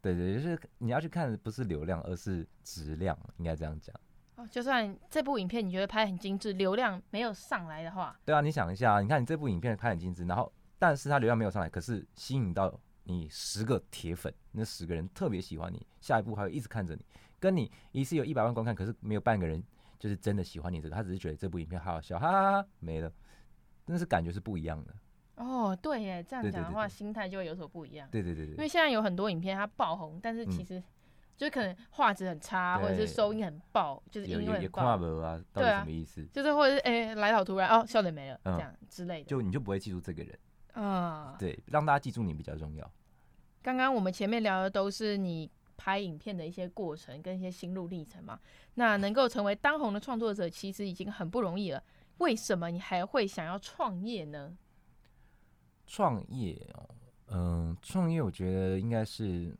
[0.00, 3.94] 对对，就是你要去看的不是流量，而是质量，应该这样讲。
[4.36, 12.80] 哦，就算这部影片你觉得拍很精致，流量没有上来的话，对啊，你想一下，你看你这部影片拍很精致，然后但是它流量没有上来，可是吸引到。
[13.08, 17.06] 你十个铁粉，那十个人特别喜欢你，下一步还会一直看着你。
[17.38, 19.62] 跟你一次有一百万观看，可是没有半个人
[19.96, 23.08] 就是真的喜欢你这个，他只是觉得这部影片好好笑，哈哈哈，没了。
[23.84, 24.92] 但是感觉是不一样的。
[25.36, 28.08] 哦，对耶，这样讲的话，对对对对，心态就会有所不一样。
[28.10, 28.56] 对对对对。
[28.56, 30.82] 因为现在有很多影片它爆红，但是其实
[31.36, 34.84] 就可能画质很差，嗯、或者是收音很爆，就是音乐很爆
[35.22, 36.22] 啊，到底什么意思？
[36.22, 40.38] 啊、就是或者是哎、欸、来好突然哦，笑点没了、嗯、这样之类的，就你就不会记住这个人。
[40.72, 42.90] 啊，对，让大家记住你比较重要。
[43.62, 48.38] 刚刚我们前面聊的都是你拍影片的一些过程跟一些心路历程嘛，
[48.74, 51.82] 那能够成为当红的创作者，其实已经很不容易了。
[52.18, 54.56] 为什么你还会想要创业呢？
[55.86, 56.88] 创业哦，
[57.28, 59.56] 嗯，创业我觉得应该是，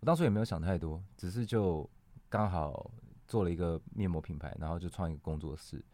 [0.00, 1.88] 我当初也没有想太多，只是就
[2.28, 2.90] 刚好
[3.28, 5.84] 做了一个面膜品牌，然后就创一个工作室，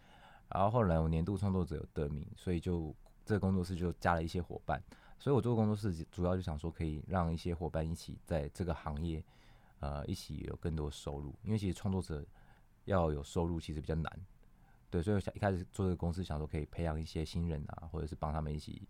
[0.48, 2.94] 然后后来我年度创作者有得名，所以就
[3.24, 4.82] 这个工作室就加了一些伙伴。
[5.18, 9.24] 所以我做工作室主要就想说，可以让一些伙伴一起在这个行业，
[9.80, 11.34] 呃，一起有更多收入。
[11.42, 12.24] 因为其实创作者
[12.84, 14.26] 要有收入其实比较难，
[14.88, 15.02] 对。
[15.02, 18.86] 所以我想一开始做这个公司，想说可以培养一些新人啊，或者是帮他们一起，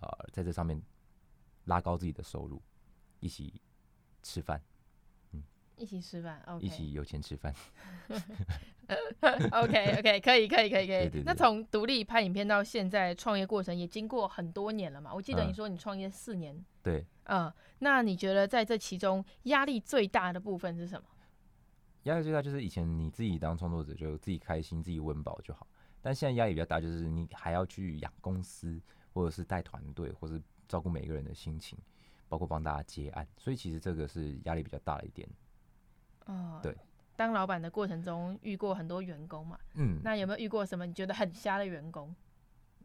[0.00, 0.80] 呃，在这上面
[1.64, 2.62] 拉高自己的收入，
[3.20, 3.60] 一起
[4.26, 4.60] 吃饭。
[5.32, 5.42] 嗯
[5.76, 6.60] 一起吃饭，okay.
[6.60, 7.54] 一起有钱吃饭。
[9.52, 11.22] OK OK，可以可以可以可以。
[11.22, 15.12] 那从独立拍影片到现在创业过程也经过很多年了嘛？
[15.12, 16.56] 我记得你说你创业四年。
[16.56, 16.64] 嗯。
[16.82, 17.06] 对。
[17.24, 21.06] 嗯，那你觉得在这其中压力最大的部分是什么？
[22.04, 25.66] 压力最大就是以前你自己当创作者就自己开心自己温饱就好，
[26.00, 28.80] 但现在压力比较大，就是你还要去养公司，
[29.12, 31.76] 或者是带团队，或者是照顾每一个人的心情，
[32.28, 35.28] 包括帮大家接案，所以其实这个是压力比较大的一点。
[36.26, 36.76] 哦，对，
[37.14, 42.14] 当老板的过程中遇过很多员工嘛，嗯，那有没有遇过什么你觉得很瞎的员工？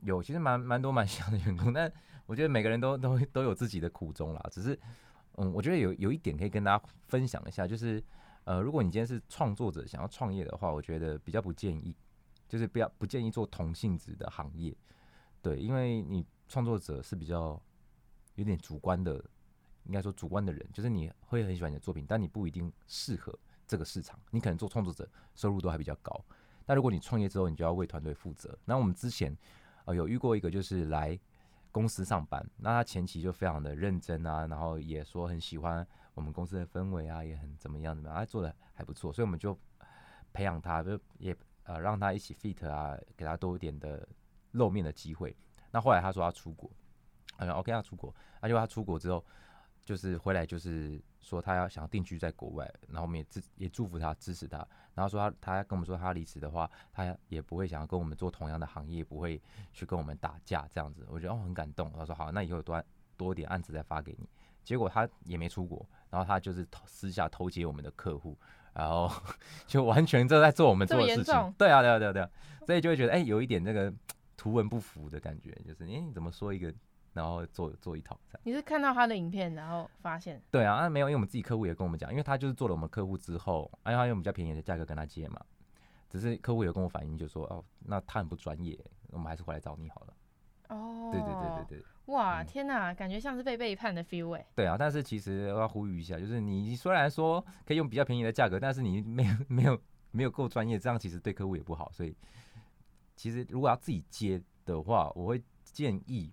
[0.02, 1.92] 有，其实蛮蛮多蛮 瞎的员工，但
[2.26, 4.50] 我觉得每个人都都都有自己的苦衷啦。
[4.52, 4.80] 只是，
[5.38, 8.04] 嗯，我觉得有有一点可以跟大家分享一下，就是，
[8.44, 11.96] 呃，如果你今天是创作者想要创业的话，我觉得比较不建议，
[12.48, 14.76] 就是不要不建议做同性质的行业，
[15.42, 17.62] 对，因为你创作者是比较
[18.42, 19.24] 有点主观的。
[19.86, 24.18] 应该说主观的人，就是你会很喜欢你的作品，但你不一定适合这个市场。
[24.30, 26.24] 你可能做创作者收入都还比较高，
[26.68, 28.56] 但如果你创业之后，你就要为团队负责。
[28.64, 29.36] 那我们之前
[29.86, 31.20] 呃有遇过一个，就是来
[31.72, 39.58] 公司上班，那他前期就非常的认真啊，然后也说很喜欢我们公司的氛围啊，也很怎么样怎么样，他做的还不错，所以我们就
[40.32, 44.08] 培养他，就也呃让他一起 fit 啊，给他多一点的
[44.52, 45.36] 露面的机会。
[45.72, 46.70] 那后来他说他出国，
[47.42, 49.24] 嗯，OK，他出国，那就他出国之后。
[49.84, 54.58] 就是回来，就是说他要想定居在国外，然后我们也支也祝福他支持他，
[54.94, 59.42] 然后说他他跟我们说他离职的话，他也不会想要跟我们做同样的行业，不会
[59.74, 61.92] 去跟我们打架这样子，我觉得哦很感动。
[61.98, 62.82] 他说好，那以后多
[63.18, 64.30] 多点案子再发给你。
[64.64, 68.38] 结果他也没出国，然后他就是私下偷接我们的客户，
[68.74, 69.12] 然后
[69.66, 71.54] 就完全就在做我们做的事情。
[71.58, 72.30] 对啊，对啊，对啊，对啊，
[72.68, 73.92] 所以就会觉得哎、欸，有一点那个
[74.38, 76.72] 图文不符的感觉，就是哎、欸，你怎么说一个，
[77.14, 78.42] 然后做做一套这样。
[78.44, 80.42] 你是看到他的影片，然后发现？
[80.52, 85.40] 对啊，那没有，因为我们自己客户也跟我们讲，因为他就是做了我们客户之后，哎，他用比较便宜的价格跟他接嘛。
[86.10, 88.78] 只是客户有跟我反映，就说哦，那他很不专业，
[89.12, 90.14] 我们还是回来找你好了。
[90.68, 91.86] 哦，对对对对对。
[92.08, 94.46] 哇，天哪，感觉像是被背叛的 feel 哎。
[94.56, 99.82] 对啊，但是其实我要呼吁一下，就是你虽然说可以用比较便宜的价格，但是你没有没有
[100.12, 101.90] 没有够专业，这样其实对客户也不好。
[101.94, 102.14] 所以
[103.16, 106.30] 其实如果要自己接的话，我会建议，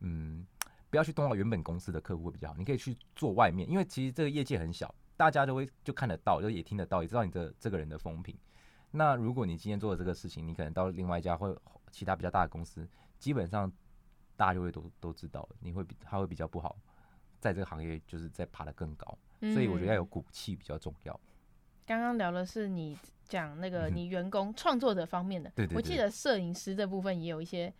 [0.00, 0.46] 嗯，
[0.90, 2.56] 不要去动到原本公司的客户会比较好。
[2.56, 8.36] 你可以去做外面，因为其实这个业界很小，大家都会就看得到，就也听得到，也知道你这这个人的风评。
[8.90, 11.54] 那如果你今天做的这个事情，你可能到另外一家或
[11.90, 12.88] 其他比较大的公司，
[13.18, 13.70] 基本上
[14.36, 16.76] 大家就会都都知道，你会比他会比较不好，
[17.38, 21.20] 在这个行业就是在爬得更高，嗯、所以我觉得要有骨气比较重要。
[21.84, 27.72] 刚刚聊的是你讲那个你员工创作者方面的，对对对，我记得摄影师这部分也有一些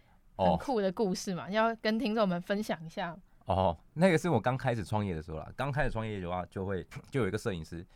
[0.46, 3.16] 很酷的故事嘛，哦、要跟听众们分享一下。
[3.46, 7.86] 哦，那个是我刚开始创业的时候啦，刚开始创业的话就会 就有一个摄影师。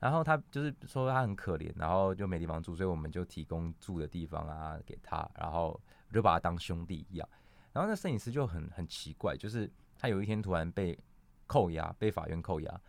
[0.00, 5.80] 然后他就是说他很可怜，然后就没地方住，所以我们就提供住的地方啊给他，然后
[6.12, 7.26] 就把他当兄弟一样。
[7.72, 10.98] 然后那摄影师就很很奇怪，就是他有一天突然被
[11.46, 12.80] 扣押，被法院扣押，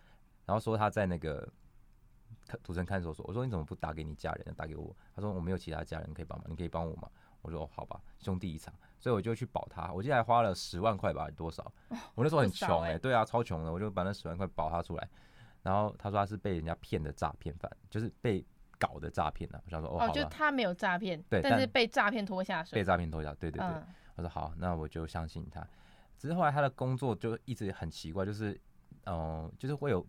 [0.45, 1.47] 然后说他在那个
[2.61, 3.25] 土城看守所。
[3.27, 4.93] 我说你怎么不打给你家人，打给我？
[5.15, 7.09] 他说我没有其他家人可以帮忙，你可以帮我吗？
[7.41, 8.73] 我说好吧，兄弟一场，
[9.05, 9.93] 所以我就去保他。
[9.93, 11.71] 我记得还花了十万块吧，多少？
[12.15, 15.07] 我那时候很穷哎、欸，对啊，超穷的，我就把那十万块保他出来。
[15.61, 18.43] 然后他说他是被人家骗的诈骗犯，就是被
[18.79, 19.61] 搞的诈骗呢。
[19.63, 23.67] 我想说哦，哦，就他没有诈骗，对，但是被诈骗拖下水，被诈骗拖下，对对对。
[23.67, 23.85] 嗯、
[24.15, 25.63] 我说好，那我就相信他。
[26.17, 28.59] 只是后来他的工作就一直很奇怪，就是
[29.03, 30.03] 嗯、呃，就是会有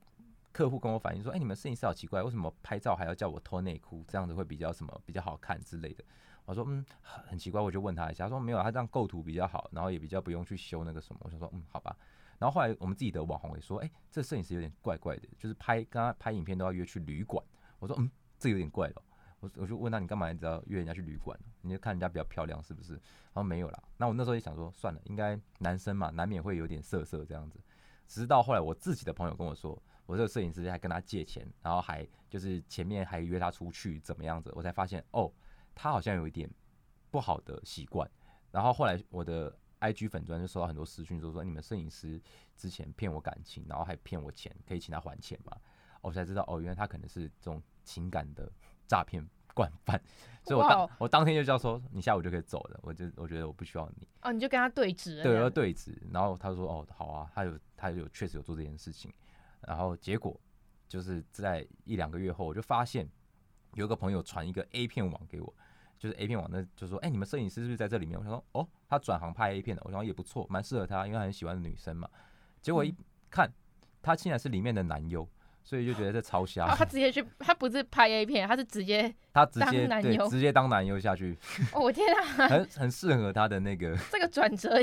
[0.53, 6.03] 客户跟我反映说，哎，你们摄影师好奇怪，为什么拍照还要叫我脱内裤，这样子会比较什么比较好看之类的。
[6.47, 11.21] 我说嗯，很奇怪，我就问他一下，他说没有，他这样构图比较好，然后也比较不用去修那个什么。
[11.25, 11.95] 我想说嗯，好吧。
[12.39, 17.45] 然后后来我们自己的网红也说，哎，这摄影师有点怪怪的，就是拍刚刚拍影片都要约去旅馆。
[17.79, 19.03] 我说，嗯，这有点怪了。
[19.41, 21.39] 我我就问他，你干嘛一直要约人家去旅馆？
[21.61, 22.97] 你就看人家比较漂亮是不是？
[23.35, 23.83] 他说没有啦。
[23.97, 27.61] 那我那时候也想说，算了，应该男生嘛，难免会有点色色这样子。
[28.07, 35.31] 直到后来我自己的朋友跟我说，我这个摄影师还跟他借钱，然后还就是前面还约他出去怎么样子，我才发现哦，
[35.77, 36.51] 他好像有一点
[37.13, 38.11] 不好的习惯。
[38.51, 39.57] 然后后来我的。
[39.79, 42.19] IG 粉砖就收到很多私讯，说说你们摄影师
[42.57, 45.55] 之前骗我感情，然后还骗我钱，可以请他还钱吗？
[46.01, 48.51] 我才知道哦，原来他可能是这种情感的
[48.89, 49.23] 诈骗
[49.55, 50.03] 惯犯，
[50.43, 50.91] 所以我当 Wow.
[50.99, 59.13] 我当天就叫说你下午就可以走了，我就我觉得我不需要你哦，你就跟他对质，对，要对质，然后他说哦好啊，他有他有确实有做这件事情，
[59.61, 60.41] 然后结果
[60.89, 63.07] 就是在一两个月后，我就发现
[63.75, 65.55] 有个朋友传一个 A 片网给我。
[65.99, 68.19] 就是 A 片网的，就说，哎、欸，你们摄影师是不是在这里面？
[68.19, 72.09] 我想说，哦，他转行拍 A 片的，我想说也不错，蛮适合他，因为他很喜欢女生嘛。
[72.61, 72.95] 结果一
[73.31, 73.51] 看，
[74.03, 75.27] 他竟然是里面的男优，
[75.65, 76.75] 所以就觉得这超瞎、哦。
[76.77, 81.39] 他直接去，他不是拍 A 片，他是直接他直接男优，直接当男优下去。
[81.73, 84.83] 哦，我天啊，很很适合他的那个这个转折，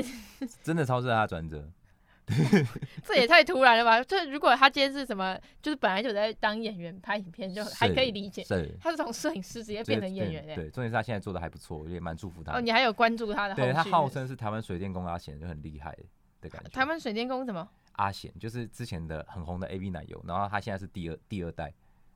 [0.62, 1.68] 真的超适合他转折。
[3.04, 4.02] 这也太突然了吧！
[4.02, 8.42] 就如果他今天是什么，就是本来就在当演员拍影片，就还可以理解。
[8.44, 10.54] 是，他是从摄影师直接变成演员。
[10.54, 12.52] 对，重点是他现在做的还不错，我也蛮祝福他。
[12.56, 13.54] 哦，你还有关注他的？
[13.54, 15.94] 对，他号称是台湾水电工阿贤，就很厉害
[16.40, 16.70] 的感觉。
[16.70, 17.68] 台湾水电工什么？
[17.92, 21.72] 阿贤就是之前的很红的 AV 奶油，然后他现在是第二第二代。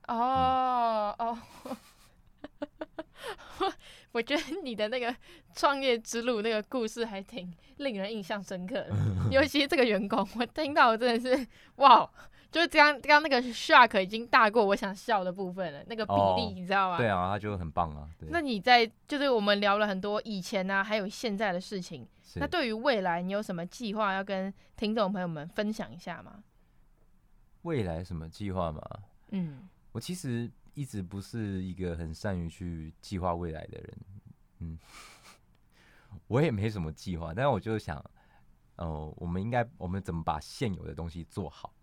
[0.07, 1.37] 哦哦。
[4.11, 5.15] 我觉得你的那个
[5.53, 8.89] 创业之路那个故事还挺令人印象深刻的，
[9.31, 12.09] 尤其是这个员工，我听到我真的是哇，
[12.51, 16.97] 就是刚刚那个 shock 已经大过我想笑的部分了，那个比例你知道吗？
[16.97, 18.09] 对啊，他就很棒啊。
[18.29, 26.43] 那你在就是我们聊了很多以前啊，还有现在的事情，那对于未来你有什么计划要跟听众朋友们分享一下吗？
[27.61, 28.81] 未来什么计划吗？
[29.31, 30.49] 嗯，我其实。
[30.73, 33.97] 一直不是一个很善于去计划未来的人，
[34.59, 34.79] 嗯，
[36.27, 38.03] 我也没什么计划，但是我就想，
[38.77, 41.73] 哦，我们应该我们怎么把现有的东西做好？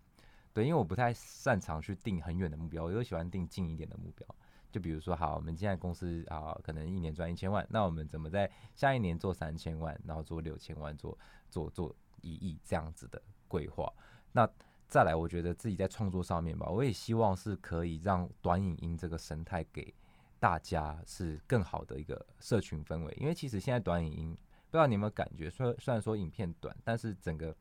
[0.53, 4.27] 对，因为我不太擅长去定很远的目标，我就喜欢定近一点的目标。
[4.69, 11.17] 就比如说，好，我们现在公司啊，可能一年赚一千万，那我们怎么在下一年做三千万，然后做六千万，做
[11.49, 13.91] 做做一亿这样子的规划？
[14.33, 14.47] 那
[14.87, 19.93] 再来，我觉得自己在创作上面吧，我也希望是可以让短影音这个生态给
[20.39, 23.17] 大家是更好的一个社群氛围。
[23.19, 24.37] 因为其实现在短影音，
[24.69, 27.53] 不知道你有没有感觉，虽虽然说影片短，但是整个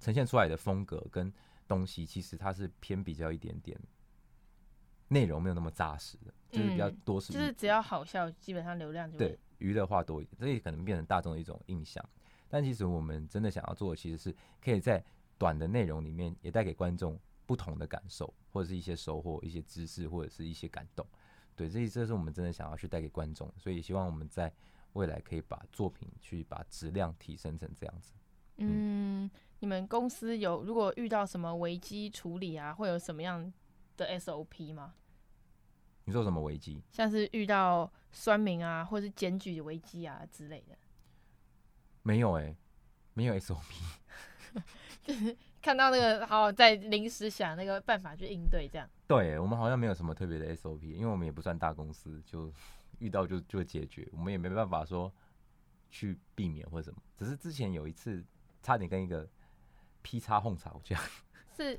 [0.00, 1.30] 呈现出来的风格跟
[1.68, 3.78] 东西，其实它是偏比较一点点
[5.08, 12.02] 内容没有那么扎实的，就是比较多是、嗯，就是只要好笑，基本上流量就对娱乐化多一点，这也可能变成大众的一种印象。
[12.48, 15.04] 但其实我们真的想要做的，其实是可以在
[15.38, 21.06] 短的内容里面，也带给观众不同的感受，或者是一些收获、一些知识，或者是一些感动。
[21.56, 24.52] 对，这这是我们真的想要去带给观众，所以希望我们在
[24.94, 28.12] 未来可以把作品去把质量提升成这样子。
[28.56, 29.30] 嗯，
[29.60, 33.52] 你们公司有如果遇到什么危机处理啊，会有什么样
[33.96, 34.94] 的 SOP 吗？
[36.04, 36.82] 你说什么危机？
[36.92, 40.76] 像是遇到酸民啊，或是检举危机啊之类的。
[42.02, 42.56] 没有哎、欸，
[43.14, 43.58] 没有 SOP，
[45.04, 48.88] 就 是看到那个好在临时想那个办法去应对这样。
[49.06, 52.52] 对，我们好像没有什么特别的 SOP，因为我们也不算大公司，就
[52.98, 55.12] 遇到就就解决，我们也没办法说
[55.90, 57.00] 去避免或者什么。
[57.16, 58.24] 只是之前有一次
[58.62, 59.28] 差点跟一个
[60.02, 60.98] P 叉哄吵架，
[61.56, 61.78] 是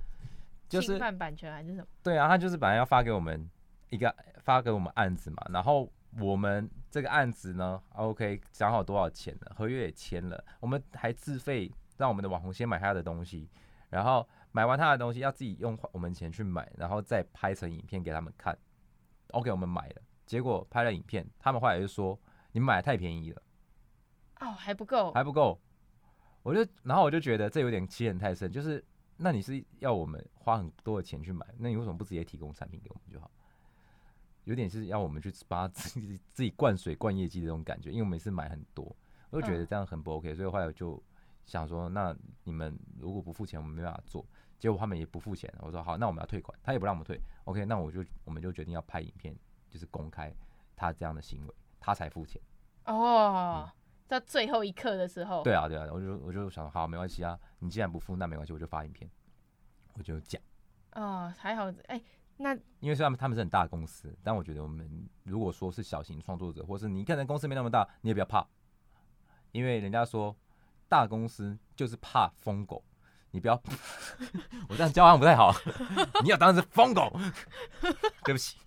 [0.70, 1.88] 就是侵犯版权还是什么？
[2.04, 3.50] 对啊，他就是本来要发给我们
[3.90, 5.92] 一个发给我们案子嘛，然后。
[6.22, 13.50] 我们这个案子呢，OK，讲好多少钱了，合约也签了，我们还自费让我们的网红先买他的东西，
[13.90, 18.58] 然后买完他的东西要自己用我们钱去买，然后再拍成影片给他们看。
[19.32, 22.20] OK，我们买了，结果拍了影片，他们后来就说
[22.52, 23.42] 你们买的太便宜了，
[24.40, 25.60] 哦，还不够，还不够。
[26.44, 28.84] 我就然后我就觉得这有点欺人太甚，就是
[29.18, 33.30] 那你是要我们花很多的钱去买，那你为什么不直接提供产品给我们就好？
[34.44, 38.96] 有点是要我们去把自己自己灌水灌业绩的这种感觉，因为我每次买很多，
[39.32, 41.02] 我就觉得这样很不 OK，所以后来我就
[41.46, 44.26] 想说，那你们如果不付钱，我们没办法做。
[44.58, 47.20] 结果他们也不付钱，我说好，那我们要退款，他也不让我们退。
[47.44, 49.36] OK，那我就我们就决定要拍影片，
[49.70, 50.34] 就是公开
[50.76, 52.42] 他这样的行为，他才付钱。
[52.86, 53.70] 哦，
[54.08, 55.44] 在最后一刻的时候。
[55.44, 59.10] 对啊，对啊，我就我就想好，没关系啊，你既然不付，那没关系，我就发影片，
[59.94, 60.42] 我就讲。
[60.94, 62.04] 哦，还好，哎、欸。
[62.38, 68.46] 那因为虽然他们是很大公司，但我觉得我们如果说是小型创作者，或是你可能公司没那么大，你也不要怕，
[69.54, 70.36] 因为人家说
[70.88, 72.84] 大公司就是怕疯狗，
[73.32, 73.62] 你不要，
[74.70, 75.54] 我这样教好像不太好，
[76.24, 77.12] 你要当然是疯狗，
[78.24, 78.58] 对不起，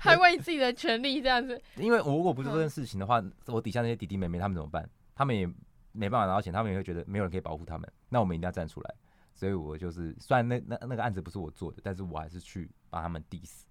[0.00, 1.60] 捍卫自己的权利这样子。
[1.76, 4.88] 因为我如果不做这件事情的话，我底下那些弟弟妹妹他们怎么办？
[5.14, 5.46] 他们也
[5.92, 8.94] 没办法拿到钱，他们也会觉得没有人可以保护他们，那我们一定要站出来。
[9.34, 13.62] 所以我就是，虽然那那那个案子不是我做的，但是我还是去把他们 diss。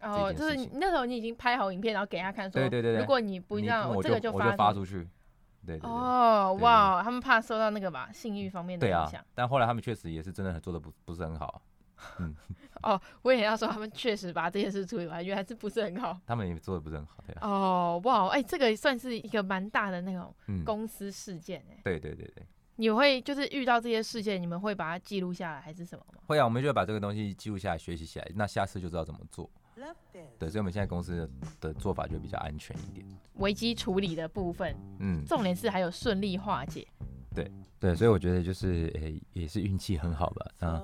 [0.00, 5.06] 哦，就是那时候你已经拍好影片，然后给他看，说，对对对，如果你不这样，我这个就发发出去。
[5.66, 5.88] 对对。
[5.88, 9.20] 哦，哇，他们怕受到那个吧，性欲方面的影响。
[9.20, 9.26] 啊。
[9.34, 11.62] 但后来他们确实也是真的做的不不是很好。
[12.18, 12.34] 嗯。
[12.82, 16.18] 哦，我也要说，他们确实把这件事处理完，原来是不是很好。
[16.26, 17.46] 他们也做的不是很好，对啊。
[17.46, 20.34] 哦，哇，哎，这个算是一个蛮大的那种
[20.64, 21.78] 公司事件哎。
[21.84, 22.46] 对对对对。
[22.76, 26.22] 你会就是遇到这些事件，你们会把它记录下来，还是什么吗？
[26.26, 29.50] 会啊，我们就会把这个东西记录下来，学习起来，那下次就知道怎么做。
[30.38, 31.28] 对，所以我们现在公司
[31.60, 33.06] 的，做法就比较安全一点。
[33.36, 36.86] 危机处理的部分，嗯，重点是还有顺利化解。
[37.34, 40.46] 对对，所以我觉得就是诶、欸，也是运气很好吧。
[40.58, 40.82] 那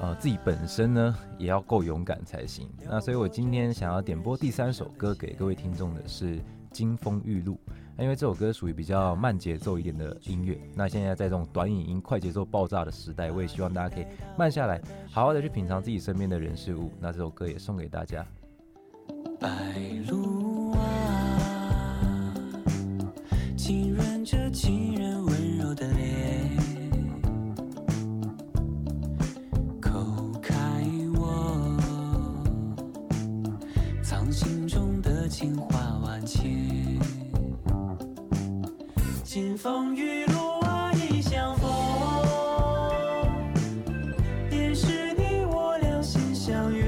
[0.00, 2.68] 呃，自己本身呢也要够勇敢才行。
[2.84, 6.38] 那所以我今天想要点播第三首歌给各位听众的是
[6.72, 7.54] 《金风玉露》。
[7.98, 14.80] 因为这首歌属于比较慢节奏一点的音乐，那现在在这种短影音、快节奏爆炸的时代，我也希望大家可以慢下来，
[15.10, 16.90] 好好的去品尝自己身边的人事物。
[16.98, 18.26] 那这首歌也送给大家。
[19.38, 19.48] 白
[20.06, 22.34] 鹭啊，
[23.56, 26.58] 浸润着情人温柔的脸，
[39.62, 41.70] 风雨路啊，一相逢，
[44.50, 46.84] 便是你我两心相悦，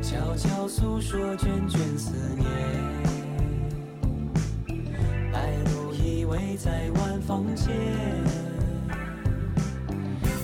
[0.00, 2.48] 悄悄诉说卷卷思念，
[5.30, 7.68] 白露依偎在晚风间，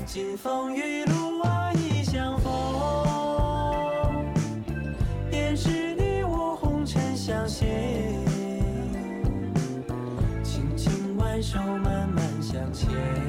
[0.04, 1.25] 金风玉露
[12.76, 13.25] 前，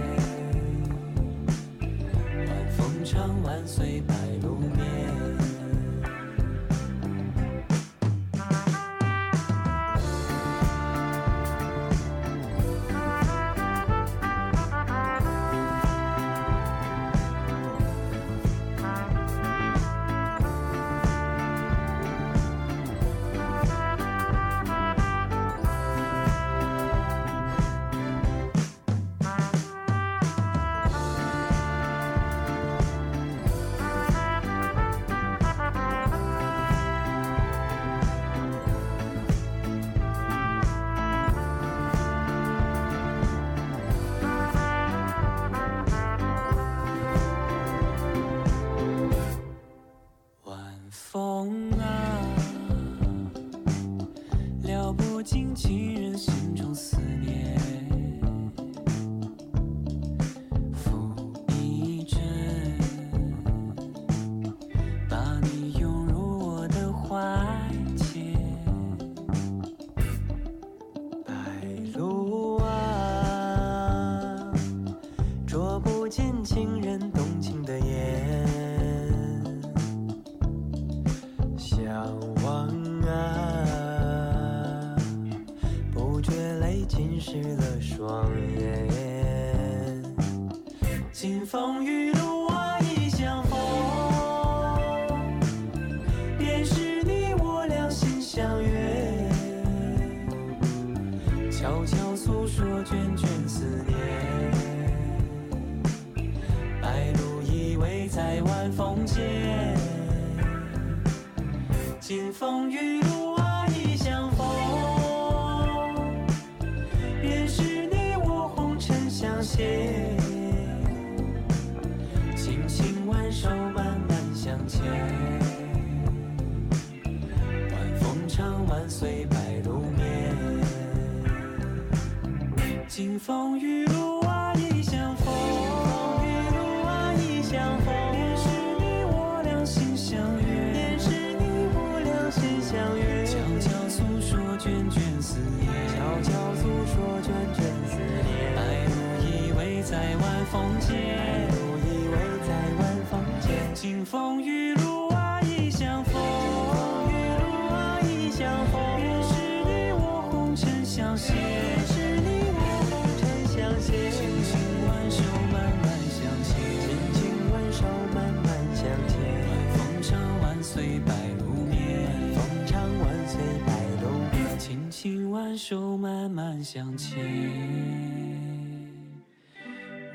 [176.78, 177.18] 相牵。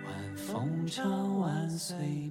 [0.06, 2.30] 晚风长，晚随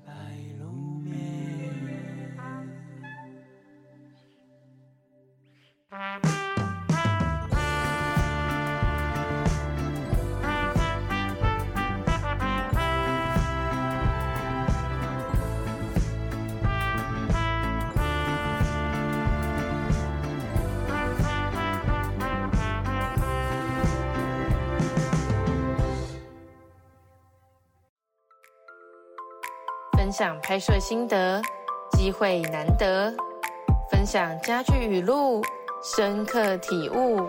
[30.22, 31.42] 享拍摄心得，
[31.94, 33.12] 机会难得；
[33.90, 35.42] 分享家具语录，
[35.84, 37.28] 深刻体悟；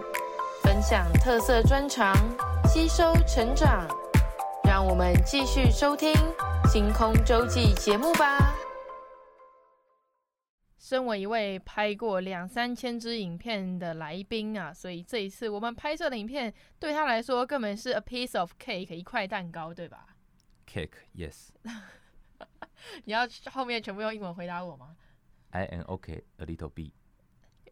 [0.62, 2.14] 分享特色专长，
[2.66, 3.88] 吸收成长。
[4.68, 6.12] 让我们继续收听
[6.70, 8.52] 《星空周记》节目吧。
[10.78, 20.08] 身为一位拍过两三千支影片的来宾啊，所以这一次我们拍摄的影片对他来说根本是 a piece of cake，一块蛋糕，对吧
[20.70, 21.52] ？Cake，yes。
[23.04, 24.96] 你要后面全部用英文回答我吗
[25.50, 26.92] ？I am okay a little bit。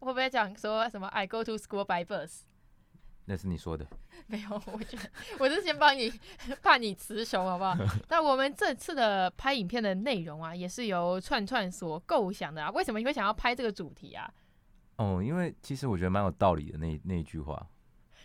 [0.00, 2.40] 会不会讲说什么？I go to school by bus。
[3.26, 3.86] 那是你说的。
[4.26, 6.12] 没有，我觉得我是先帮你，
[6.62, 7.76] 怕你词穷，好不好？
[8.08, 12.70] 那我们这次的拍影片的内容啊，也是由串串所构想的啊。
[12.70, 14.32] 为什么你会想要拍这个主题啊？
[14.96, 17.68] 哦，因为其实我觉得蛮有道理的那那一句话。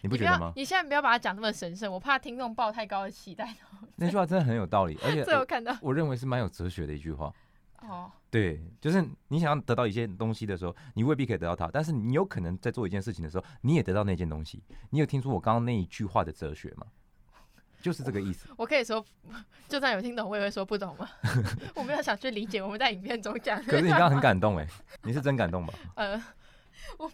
[0.06, 0.54] 你不觉得吗？
[0.56, 3.56] 你现在不要把它讲那么神圣，我怕听众抱太高的期待。
[3.96, 7.34] 那句话真的很有道理，而且 这我看到我，认为是蛮有哲学的一句话。
[7.82, 14.64] 哦，对，就是你想要得到一件东西的时候，你未必可以得到它，但是你有可能在做一件事情的时候，你也得到那件东西。
[14.92, 16.86] 你有听出我刚刚那一句话的哲学吗？
[17.82, 18.48] 就是这个意思。
[18.58, 19.04] 我，可以说，
[19.68, 21.10] 就算有听懂，我也会说不懂吗？
[21.76, 23.60] 我没有想去理解我们在影片中讲。
[23.64, 24.68] 可是你刚刚很感动哎，
[25.04, 25.74] 你是真感动吧？
[25.96, 26.24] 呃。
[26.98, 27.12] 我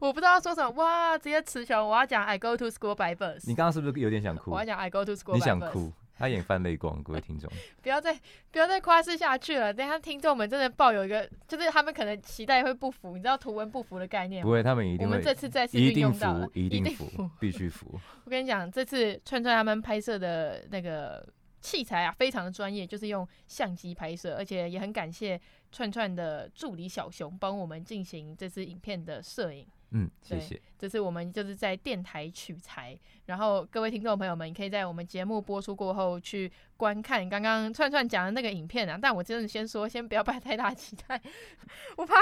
[0.00, 1.16] 我不知道说什么哇！
[1.18, 3.42] 直接词穷，我要讲 I go to school by bus。
[3.46, 4.50] 你刚刚是不是有点想哭？
[4.50, 5.34] 我要讲 I go to school by bus。
[5.34, 5.92] 你想哭？
[6.16, 7.50] 他眼泛泪光，各位听众。
[7.80, 8.14] 不要再
[8.52, 14.46] 不要再夸饰下去了，等下听众们真的抱有一个，就是他们可能期待会不服，你知道图文不符的概念吗？
[14.46, 15.14] 不会，他们一定会。
[15.14, 17.98] 我们这次再次运用到了，一定服，一定服，必须服。
[18.24, 21.26] 我跟你讲，这次串串他们拍摄的那个
[21.60, 25.40] 器材啊，非常的专业，就是用相机拍摄，而且也很感谢
[25.70, 29.66] 串串的助理小熊帮我们进行这次影片的摄影。
[29.92, 30.60] 嗯，谢谢。
[30.78, 32.96] 这是我们就是在电台取材，
[33.26, 38.96] 然后各位听众朋友们，你可以在我们节目播出过后去观看刚刚串串讲的那个影片啊。
[39.02, 41.20] 但我真的先说，先不要抱太大期待，
[41.98, 42.14] 我怕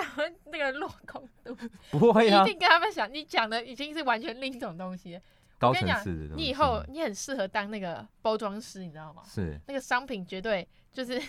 [0.46, 1.54] 那个落空度。
[1.90, 5.20] 不会啊，一定跟他们讲，你讲的已经是完全另一种东西。
[5.58, 6.04] 高层次的东西。
[6.04, 9.22] 我跟你讲，你以后你很适合当那个包装师，你知道吗？
[9.26, 9.58] 是。
[9.66, 11.20] 那个商品绝对就是。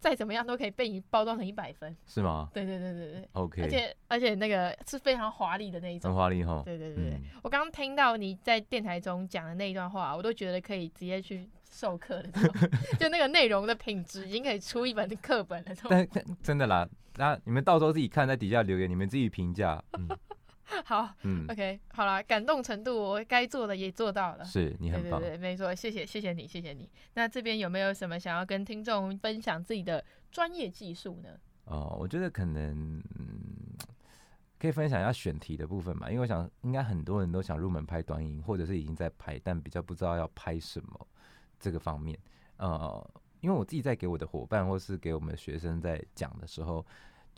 [0.00, 2.48] 再怎么样都可以被你包装成一百分，是吗？
[2.54, 3.62] 对对对对对，OK。
[3.62, 6.62] 而且而且那个是非常华丽的那一种，很华丽哈。
[6.64, 12.28] 对对对对，嗯、我刚刚听到你在电台中讲的那一段话，我都觉得可以直接去授课了，
[13.00, 15.74] 就那个内容的品质已经可以出一本课本了。
[15.90, 16.08] 但
[16.44, 19.82] 真的啦，那你们到时候自己看，在底下留言，你们自己评价。
[19.98, 20.08] 嗯
[20.84, 26.88] 好，嗯，OK，好了，感动程度我该做的也做到了，是你很棒，对对对，没错，谢谢，谢谢你，谢谢你。
[27.14, 31.30] 那这边有没有什么想要跟听众分享自己的专业技术呢？
[31.64, 33.76] 哦，我觉得可能，嗯，
[34.58, 41.08] 可以分享一下选题的部分嘛，因为我想应该很多人都想入门拍短影，或者是已经在拍，但比较不知道要拍什么
[41.58, 42.18] 这个方面。
[42.58, 43.10] 呃，
[43.40, 46.84] 因为我自己在给我的伙伴或是给我们学生在讲的时候。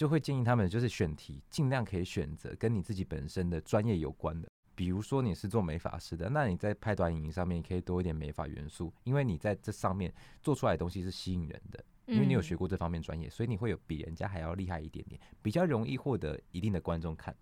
[0.00, 4.48] 就会建议他们就是选题，尽量可以选择跟你自己本身的专业有关的。
[4.74, 17.36] 比如说你是做美发师的，那你在拍短影音上面可以多一点美发元素，因为你在这上面做出来的东西是吸引人的，因为你有学过这方面专业，所以你会有比人家还要厉害一点点，比较容易获得一定的观众看。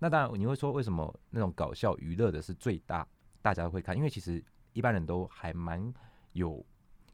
[0.00, 3.06] 那当然你会说，为什么那种搞笑娱乐的是最大，
[3.40, 3.96] 大家会看？
[3.96, 5.94] 因为其实一般人都还蛮
[6.32, 6.66] 有。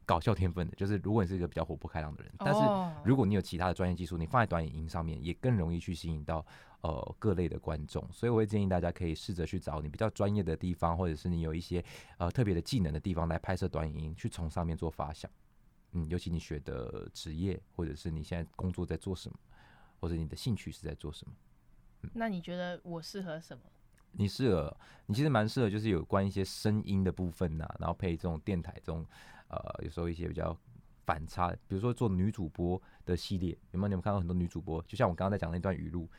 [0.07, 2.61] 搞笑天分的，就是如果你是一个比较活泼开朗的人，但是
[3.03, 6.43] 如果你有其他的专业技术，你放在短影音上面也更容易去吸引到
[6.79, 8.07] 呃各类的观众。
[8.13, 11.83] 所以我会建议大家可以试着去找你比较专业的地方，或者是你有一些
[12.17, 15.29] 呃特别的技能的地方来拍摄短影音，去从上面做发想。
[15.91, 19.37] 嗯，尤其你学的职业，或者是你现在工作在做什么，
[19.99, 21.33] 或者你的兴趣是在做什么。
[22.03, 23.63] 嗯，那你觉得我适合什么？
[24.13, 29.05] 你适合，你其实蛮适合，就是有关一些声音的部分呐、啊，然后配这种电台这种。
[29.49, 30.55] 呃，有时候一些比较
[31.05, 33.87] 反差，比如说做女主播的系列，有没有？
[33.87, 36.09] 你们看到很多女主播，就像我刚刚在讲那段语录，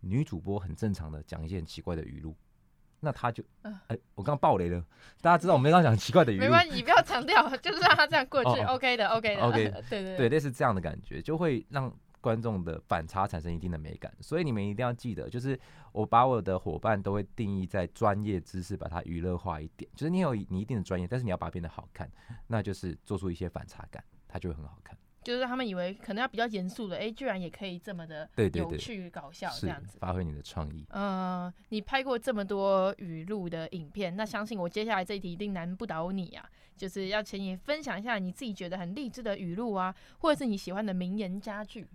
[0.00, 2.34] 女主播很正常的讲一些很奇怪的语录，
[3.00, 4.84] 那她就，哎、欸，我刚刚爆雷了，
[5.20, 11.94] 大家知道我们刚刚讲很 奇怪的语录， 没关系，你不要强调，就是让他这样过去、哦、，OK 的，OK 的，OK，对对对，类似这样的感觉，就会让。
[12.28, 15.58] 观众的反差产生一定的美感，所以你们一定要记得，就是
[15.92, 19.90] 我把我的伙伴都会定义在专业知识，把它娱乐化一点。
[19.94, 22.06] 就是你有你一定的专业，但是你要把它变得好看，
[22.48, 24.94] 那就是做出一些反差感，它就会很好看。
[25.24, 30.84] 就是他们以为可能要比较严肃的，哎、欸，居然也可以这么的有趣搞笑这样子，发挥你的创意。
[30.90, 36.46] 嗯、呃，你拍过这么多语录的影片，那相信我接下来这一题一定难不倒你啊！
[36.76, 41.86] 就是要请你分享一下你自己觉得很励志的语录啊，或者是你喜欢的名言佳句。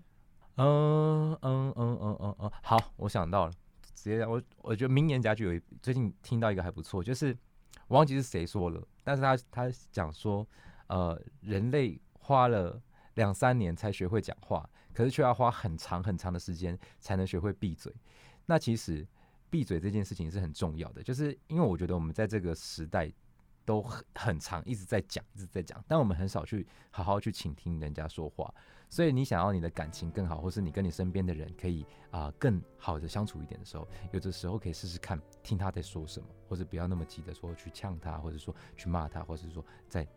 [0.56, 3.52] 嗯嗯嗯嗯嗯嗯，好，我想到了，
[3.96, 7.36] 直接我，我觉得名言家具有一最近听到一个还不错，就是
[7.88, 10.48] 我忘记是谁说了，但是他他讲说，
[10.88, 12.80] 呃，人类花了
[13.16, 17.92] 两三年才学会讲话，可是却要花很长很长的时间才能学会闭嘴。
[18.46, 19.08] 那其实
[19.50, 23.12] 闭嘴这件事情是很重要的，就是因为我觉得我们在这个时代
[23.66, 28.54] 都很很长，一直在讲，一直在讲，但我们很少去好好去倾听人家说话。
[28.90, 40.08] 所以你想要你的感情更好，或是你跟你身边的人可以啊、更好的相处一点的时候，有的时候可以试试看，听他在说什么，或者不要那么急的说去呛他，或者说去骂他，或者说在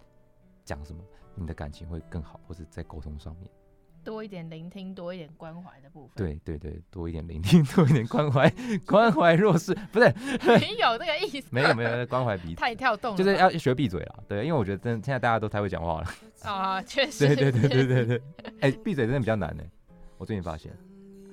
[0.62, 1.03] 讲什么，
[1.34, 3.51] 你的感情会更好，或者在沟通上面。
[4.07, 6.12] 多一点聆听，多一点关怀的部分。
[6.14, 8.48] 对对对，多一点聆听， 多一点关怀，
[8.86, 10.07] 关怀弱势，不是
[10.61, 11.48] 没有这个意思。
[11.50, 12.54] 没有没有关怀彼此。
[12.54, 14.24] 太跳动了，就是要学闭嘴了。
[14.28, 16.07] 对，因为我觉得真现在大家都太会讲话了。
[16.48, 17.26] 啊，确实。
[17.26, 18.22] 对对对对对对。
[18.61, 19.64] 哎、欸，闭嘴真的比较难呢。
[20.18, 20.72] 我最近发现，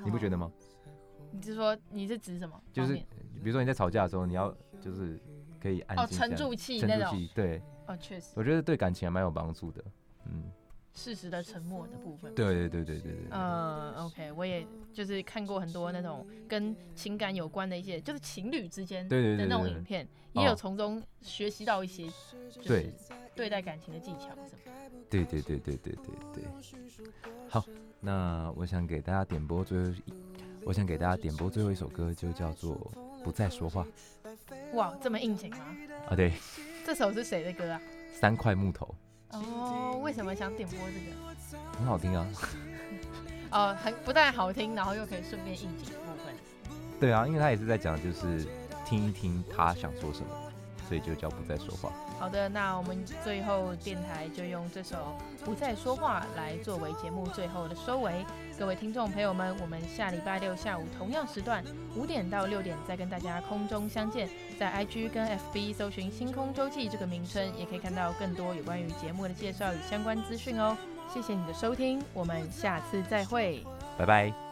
[0.04, 0.52] 你不觉得吗？
[1.32, 2.60] 你是说你是指什么？
[2.74, 4.52] 就是比如说你在吵架的时候，你要
[4.82, 5.22] 就是
[5.62, 6.04] 可以安静。
[6.04, 7.30] 哦，沉住气那种。
[7.36, 7.62] 对。
[7.86, 8.32] 哦，确实。
[8.34, 9.84] 我觉得对感情还蛮有帮助的。
[10.26, 10.52] 嗯。
[10.94, 12.34] 适时的沉默的部分。
[12.36, 13.28] 对对对对对对。
[13.32, 22.08] 嗯，OK，我也就是看过很多那种跟情感有关的一些，就是情侣之间的那种影片，也有从中学习到一些，
[22.64, 22.94] 对，
[23.36, 24.74] 对待感情的技巧什么。
[25.10, 26.44] 对对对对对对对。
[27.50, 27.64] 好，
[28.00, 30.14] 那我想给大家点播最后一，
[30.64, 32.76] 我想给大家点播最后一首歌，就叫做
[33.24, 33.86] 《不再说话》。
[34.76, 35.76] 哇，这么应景吗？
[36.08, 36.34] 啊，对。
[36.86, 37.82] 这首是谁的歌啊？
[38.20, 38.94] 三块木头。
[39.34, 41.60] 哦，为什么想点播这个？
[41.78, 42.28] 很好听啊！
[43.52, 46.34] 哦，很不但好听，然后又可以顺便应景的部分。
[47.00, 48.48] 对啊，因为他也是在讲，就是
[48.86, 50.43] 听一听他想说什么，
[50.88, 51.92] 所以就叫不再说话。
[52.20, 58.26] 好的，那我们最后电台就用这首《不再说话》来作为节目最后的收尾。
[58.58, 61.64] 各位听众朋友们，我们下礼拜六下午同样时段
[61.96, 64.30] 五点到六点再跟大家空中相见。
[64.60, 70.78] 在 IG 跟 FB 搜寻“星空周记”这个名称，也可以看到更多有关于节目的介绍与相关资讯哦。
[71.12, 73.64] 谢谢你的收听，我们下次再会，
[73.98, 74.43] 拜拜。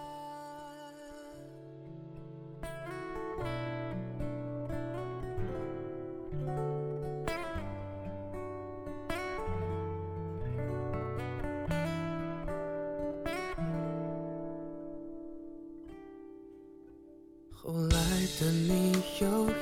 [18.39, 19.53] 的你又遇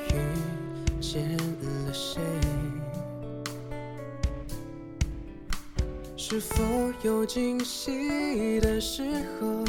[1.01, 2.21] 见了谁？
[6.15, 6.63] 是否
[7.01, 9.03] 有惊喜的时
[9.39, 9.63] 候，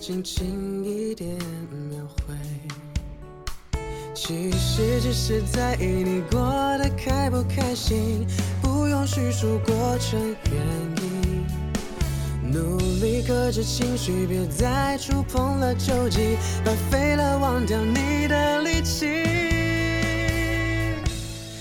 [0.00, 1.38] 轻轻一点
[1.90, 2.34] 描绘。
[4.14, 6.40] 其实只是在意你过
[6.78, 8.26] 得开不开心，
[8.60, 10.20] 不用叙述过程
[10.50, 10.60] 原
[10.95, 10.95] 因。
[12.98, 19.22] 你克制情绪，别再触碰了旧疾，浪费了忘掉你的力气。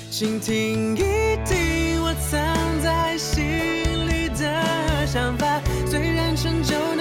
[0.10, 2.42] 请听一听我藏
[2.82, 3.44] 在心
[4.08, 6.95] 里的想法，虽然陈旧